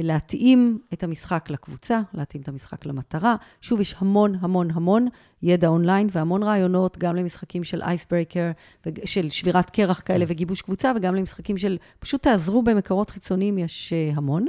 ולהתאים 0.04 0.80
את 0.94 1.04
המשחק 1.04 1.50
לקבוצה, 1.50 2.02
להתאים 2.14 2.42
את 2.42 2.48
המשחק 2.48 2.86
למטרה. 2.86 3.36
שוב, 3.62 3.82
יש 3.82 3.96
המון 4.00 4.36
המון 4.40 4.72
המון 4.72 5.08
ידע 5.42 5.68
אונליין 5.68 6.10
והמון 6.12 6.44
רעיונות, 6.44 6.98
גם 6.98 7.16
למשחקים 7.16 7.64
של 7.64 7.82
אייסברקר, 7.82 8.52
של 9.06 9.30
שבירת 9.30 9.70
קרח 9.70 10.02
כאלה 10.06 10.26
וגיבוש 10.28 10.62
קבוצה, 10.62 10.92
וגם 10.96 11.16
למשחקים 11.16 11.58
של 11.58 11.78
פשוט 12.00 12.22
תעזרו 12.24 12.64
במקורות 12.64 13.10
חיצוניים, 13.10 13.58
יש 13.58 13.94
אה, 13.94 14.12
המון. 14.16 14.46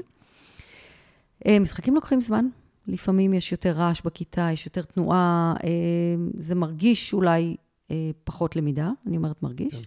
אה, 1.46 1.58
משחקים 1.58 1.94
לוקחים 1.94 2.20
זמן. 2.20 2.46
לפעמים 2.88 3.34
יש 3.34 3.52
יותר 3.52 3.72
רעש 3.72 4.00
בכיתה, 4.04 4.48
יש 4.52 4.66
יותר 4.66 4.82
תנועה, 4.82 5.54
אה, 5.64 5.70
זה 6.38 6.54
מרגיש 6.54 7.12
אולי 7.12 7.56
אה, 7.90 8.10
פחות 8.24 8.56
למידה, 8.56 8.90
אני 9.06 9.16
אומרת 9.16 9.42
מרגיש. 9.42 9.74
כן. 9.74 9.80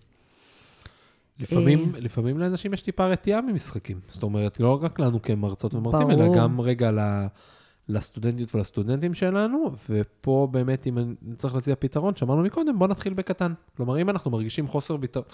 לפעמים, 1.40 1.92
אה. 1.96 2.00
לפעמים 2.00 2.38
לאנשים 2.38 2.74
יש 2.74 2.82
טיפה 2.82 3.06
רתיעה 3.06 3.42
ממשחקים. 3.42 4.00
זאת 4.10 4.24
אומרת, 4.24 4.60
לא 4.60 4.84
רק 4.84 5.00
לנו 5.00 5.22
כמרצות 5.22 5.74
ומרצים. 5.74 6.12
אלא 6.12 6.36
גם 6.36 6.62
רגע 6.62 6.92
ל- 6.92 7.28
לסטודנטיות 7.90 8.56
ולסטודנטים 8.56 9.14
שלנו, 9.14 9.72
ופה 9.90 10.48
באמת, 10.52 10.88
אם 10.88 10.98
אני 10.98 11.16
צריך 11.38 11.56
להציע 11.56 11.76
פתרון, 11.80 12.16
שאמרנו 12.16 12.44
מקודם, 12.44 12.80
בוא 12.80 12.88
נתחיל 12.88 13.14
בקטן. 13.14 13.54
כלומר, 13.78 14.02
אם 14.02 14.10
אנחנו 14.10 14.32
מרגישים 14.32 14.68
חוסר 14.68 14.98
ביטחון, 14.98 15.26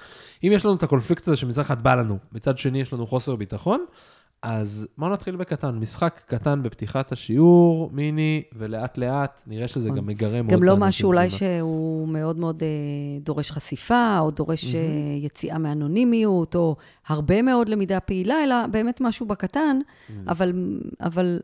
אם 0.43 0.51
יש 0.53 0.65
לנו 0.65 0.75
את 0.75 0.83
הקונפליקט 0.83 1.27
הזה 1.27 1.37
שמצד 1.37 1.61
אחד 1.61 1.83
בא 1.83 1.95
לנו, 1.95 2.17
מצד 2.31 2.57
שני 2.57 2.81
יש 2.81 2.93
לנו 2.93 3.07
חוסר 3.07 3.35
ביטחון, 3.35 3.85
אז 4.45 4.87
בואו 4.97 5.11
נתחיל 5.11 5.35
בקטן. 5.35 5.75
משחק 5.79 6.21
קטן 6.27 6.63
בפתיחת 6.63 7.11
השיעור, 7.11 7.89
מיני, 7.93 8.43
ולאט 8.53 8.97
לאט, 8.97 9.41
נראה 9.47 9.67
שזה 9.67 9.89
נכון. 9.89 9.97
גם 9.97 10.07
מגרה 10.07 10.41
מאוד. 10.41 10.53
גם 10.53 10.63
לא 10.63 10.77
משהו 10.77 11.07
אולי. 11.07 11.29
שהוא 11.29 12.07
מאוד 12.07 12.37
מאוד 12.37 12.63
אה, 12.63 12.67
דורש 13.21 13.51
חשיפה, 13.51 14.19
או 14.19 14.31
דורש 14.31 14.75
אה, 14.75 14.79
יציאה 15.21 15.57
מאנונימיות, 15.57 16.55
או 16.55 16.75
הרבה 17.07 17.41
מאוד 17.41 17.69
למידה 17.69 17.99
פעילה, 17.99 18.43
אלא 18.43 18.67
באמת 18.67 19.01
משהו 19.01 19.25
בקטן, 19.25 19.79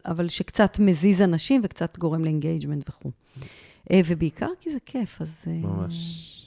אבל, 0.05 0.27
שקצת 0.27 0.79
מזיז 0.79 1.21
אנשים 1.21 1.61
וקצת 1.63 1.97
גורם 1.97 2.23
ל 2.23 2.29
engagement 2.29 2.89
וכו'. 2.89 3.11
אה, 3.91 4.01
ובעיקר 4.07 4.49
כי 4.59 4.71
זה 4.71 4.77
כיף, 4.85 5.21
אז... 5.21 5.43
ממש. 5.47 6.37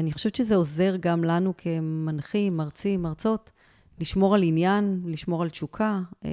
אני 0.00 0.12
חושבת 0.12 0.34
שזה 0.34 0.56
עוזר 0.56 0.96
גם 1.00 1.24
לנו 1.24 1.52
כמנחים, 1.56 2.56
מרצים, 2.56 3.02
מרצות, 3.02 3.50
לשמור 4.00 4.34
על 4.34 4.42
עניין, 4.42 5.02
לשמור 5.06 5.42
על 5.42 5.48
תשוקה. 5.48 6.00
אה, 6.24 6.30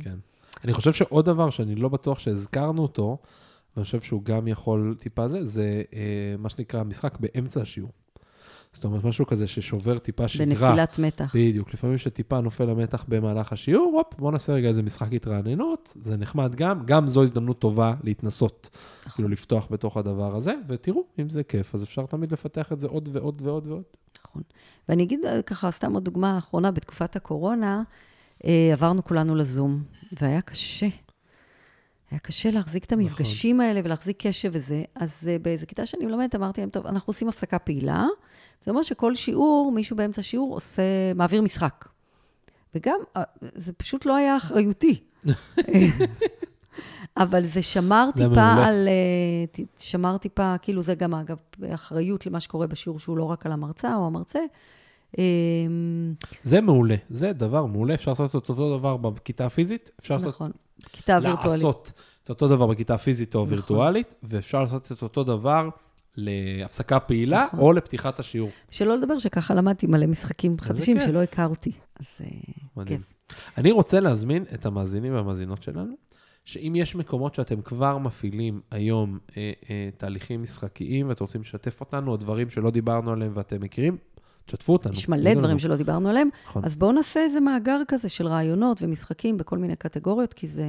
כן. 0.00 0.16
אני 0.64 0.72
חושב 0.72 0.92
שעוד 0.92 1.24
דבר 1.24 1.50
שאני 1.50 1.74
לא 1.74 1.88
בטוח 1.88 2.18
שהזכרנו 2.18 2.82
אותו, 2.82 3.18
ואני 3.76 3.84
חושב 3.84 4.00
שהוא 4.00 4.22
גם 4.22 4.48
יכול 4.48 4.96
טיפה 4.98 5.28
זה, 5.28 5.44
זה 5.44 5.82
אה, 5.94 6.34
מה 6.38 6.48
שנקרא 6.48 6.82
משחק 6.82 7.18
באמצע 7.20 7.60
השיעור. 7.60 7.92
זאת 8.72 8.84
אומרת, 8.84 9.04
משהו 9.04 9.26
כזה 9.26 9.46
ששובר 9.46 9.98
טיפה 9.98 10.28
שגרה. 10.28 10.68
בנפילת 10.70 10.98
מתח. 10.98 11.32
בדיוק, 11.34 11.74
לפעמים 11.74 11.98
שטיפה 11.98 12.40
נופל 12.40 12.70
המתח 12.70 13.04
במהלך 13.08 13.52
השיעור, 13.52 13.92
הופ, 13.96 14.14
בוא 14.18 14.32
נעשה 14.32 14.52
רגע 14.52 14.68
איזה 14.68 14.82
משחק 14.82 15.12
התרעננות, 15.12 15.96
זה 16.00 16.16
נחמד 16.16 16.54
גם, 16.54 16.86
גם 16.86 17.08
זו 17.08 17.22
הזדמנות 17.22 17.58
טובה 17.58 17.94
להתנסות, 18.02 18.70
נכון. 19.00 19.12
כאילו 19.14 19.28
לפתוח 19.28 19.68
בתוך 19.70 19.96
הדבר 19.96 20.36
הזה, 20.36 20.54
ותראו, 20.68 21.04
אם 21.18 21.30
זה 21.30 21.42
כיף, 21.42 21.74
אז 21.74 21.82
אפשר 21.82 22.06
תמיד 22.06 22.32
לפתח 22.32 22.72
את 22.72 22.80
זה 22.80 22.86
עוד 22.86 23.08
ועוד 23.12 23.42
ועוד 23.44 23.66
ועוד. 23.66 23.82
נכון. 24.36 24.42
ואני 24.88 25.02
אגיד 25.02 25.24
אה, 25.24 25.42
ככה, 25.42 25.70
סתם 25.70 25.94
עוד 25.94 26.04
דוגמה 26.04 26.38
אחרונה, 26.38 26.70
בתקופת 26.70 27.16
הקורונה, 27.16 27.82
אה, 28.44 28.70
עברנו 28.72 29.04
כולנו 29.04 29.34
לזום, 29.34 29.82
והיה 30.20 30.40
קשה. 30.40 30.88
היה 32.10 32.20
קשה 32.20 32.50
להחזיק 32.50 32.84
את 32.84 32.92
המפגשים 32.92 33.60
האלה 33.60 33.80
ולהחזיק 33.84 34.26
קשב 34.26 34.50
וזה. 34.52 34.82
אז 34.94 35.28
אה, 35.30 35.38
באיזה 35.38 35.66
כיתה 35.66 35.86
שאני 35.86 36.06
מלמדת, 36.06 36.34
אמרתי 36.34 36.60
להם, 36.60 36.70
טוב, 36.70 36.86
אנחנו 36.86 37.10
עושים 37.10 37.28
הפסקה 37.28 37.58
פעילה. 37.58 38.06
זה 38.64 38.70
אומר 38.70 38.82
שכל 38.82 39.14
שיעור, 39.14 39.72
מישהו 39.72 39.96
באמצע 39.96 40.20
השיעור 40.20 40.54
עושה, 40.54 40.82
מעביר 41.14 41.42
משחק. 41.42 41.84
וגם, 42.74 42.98
זה 43.40 43.72
פשוט 43.72 44.06
לא 44.06 44.16
היה 44.16 44.36
אחריותי. 44.36 45.00
אבל 47.16 47.46
זה 47.46 47.62
שמר 47.62 48.08
טיפה 48.14 48.28
מעולה. 48.28 48.66
על... 48.66 48.88
אה, 48.88 49.64
שמר 49.78 50.18
טיפה, 50.18 50.58
כאילו 50.62 50.82
זה 50.82 50.94
גם, 50.94 51.14
אגב, 51.14 51.36
אחריות 51.74 52.26
למה 52.26 52.40
שקורה 52.40 52.66
בשיעור, 52.66 52.98
שהוא 52.98 53.16
לא 53.16 53.24
רק 53.24 53.46
על 53.46 53.52
המרצה 53.52 53.96
או 53.96 54.06
המרצה. 54.06 54.40
אה, 55.18 55.24
זה 56.42 56.60
מעולה, 56.60 56.96
זה 57.08 57.32
דבר 57.32 57.66
מעולה, 57.66 57.94
אפשר 57.94 58.10
לעשות 58.10 58.30
את 58.30 58.34
אותו 58.34 58.78
דבר 58.78 58.96
בכיתה 58.96 59.46
הפיזית, 59.46 59.90
אפשר 60.00 60.14
לעשות 60.14 60.34
נכון, 60.34 60.50
כיתה 60.92 61.18
וירטואלית. 61.22 61.44
לעשות 61.44 61.92
את 62.24 62.30
אותו 62.30 62.48
דבר 62.48 62.66
בכיתה 62.66 62.98
פיזית 62.98 63.34
או 63.34 63.42
נכון. 63.42 63.52
וירטואלית, 63.52 64.14
ואפשר 64.22 64.62
לעשות 64.62 64.92
את 64.92 65.02
אותו 65.02 65.24
דבר 65.24 65.68
להפסקה 66.16 67.00
פעילה 67.00 67.44
נכון. 67.46 67.60
או 67.60 67.72
לפתיחת 67.72 68.20
השיעור. 68.20 68.50
שלא 68.70 68.96
לדבר 68.96 69.18
שככה 69.18 69.54
למדתי 69.54 69.86
מלא 69.86 70.06
משחקים 70.06 70.60
חדשים. 70.60 71.00
שלא 71.00 71.22
הכרתי. 71.22 71.72
אז 72.00 72.06
אה, 72.20 72.26
מדהים. 72.76 72.98
כיף. 72.98 73.16
אני 73.58 73.72
רוצה 73.72 74.00
להזמין 74.00 74.44
את 74.54 74.66
המאזינים 74.66 75.14
והמאזינות 75.14 75.62
שלנו, 75.62 75.94
שאם 76.46 76.72
יש 76.76 76.94
מקומות 76.96 77.34
שאתם 77.34 77.62
כבר 77.62 77.98
מפעילים 77.98 78.60
היום 78.70 79.18
אה, 79.36 79.52
אה, 79.70 79.88
תהליכים 79.96 80.42
משחקיים 80.42 81.08
ואתם 81.08 81.24
רוצים 81.24 81.40
לשתף 81.40 81.80
אותנו, 81.80 82.10
או 82.12 82.16
דברים 82.16 82.50
שלא 82.50 82.70
דיברנו 82.70 83.12
עליהם 83.12 83.32
ואתם 83.34 83.60
מכירים, 83.60 83.96
תשתפו 84.46 84.72
אותנו. 84.72 84.92
יש 84.92 85.08
מלא 85.08 85.32
דברים 85.34 85.50
לנו. 85.50 85.58
שלא 85.60 85.76
דיברנו 85.76 86.08
עליהם, 86.08 86.28
נכון. 86.48 86.64
אז 86.64 86.76
בואו 86.76 86.92
נעשה 86.92 87.20
איזה 87.20 87.40
מאגר 87.40 87.80
כזה 87.88 88.08
של 88.08 88.26
רעיונות 88.26 88.82
ומשחקים 88.82 89.36
בכל 89.36 89.58
מיני 89.58 89.76
קטגוריות, 89.76 90.32
כי 90.32 90.48
זה 90.48 90.64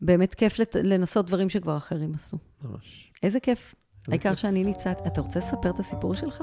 באמת 0.00 0.34
כיף 0.34 0.58
לת- 0.58 0.76
לנסות 0.82 1.26
דברים 1.26 1.48
שכבר 1.50 1.76
אחרים 1.76 2.12
עשו. 2.14 2.36
ממש. 2.64 3.10
איזה 3.22 3.40
כיף. 3.40 3.74
העיקר 4.08 4.34
שאני 4.34 4.64
ניצחתי. 4.64 5.08
אתה 5.08 5.20
רוצה 5.20 5.38
לספר 5.38 5.70
את 5.70 5.80
הסיפור 5.80 6.14
שלך? 6.14 6.42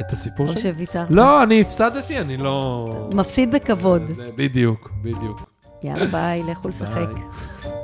את 0.00 0.12
הסיפור 0.12 0.46
או 0.48 0.52
שלי? 0.52 0.60
שוויתרת? 0.62 1.08
לא, 1.10 1.42
אני 1.42 1.60
הפסדתי, 1.60 2.20
אני 2.20 2.36
לא... 2.36 3.08
מפסיד 3.14 3.54
בכבוד. 3.54 4.02
זה- 4.06 4.30
בדיוק, 4.36 4.90
בדיוק. 5.02 5.57
יאללה, 5.82 6.06
ביי, 6.06 6.42
לכו 6.42 6.68
לשחק. 6.68 7.08
ביי. 7.62 7.77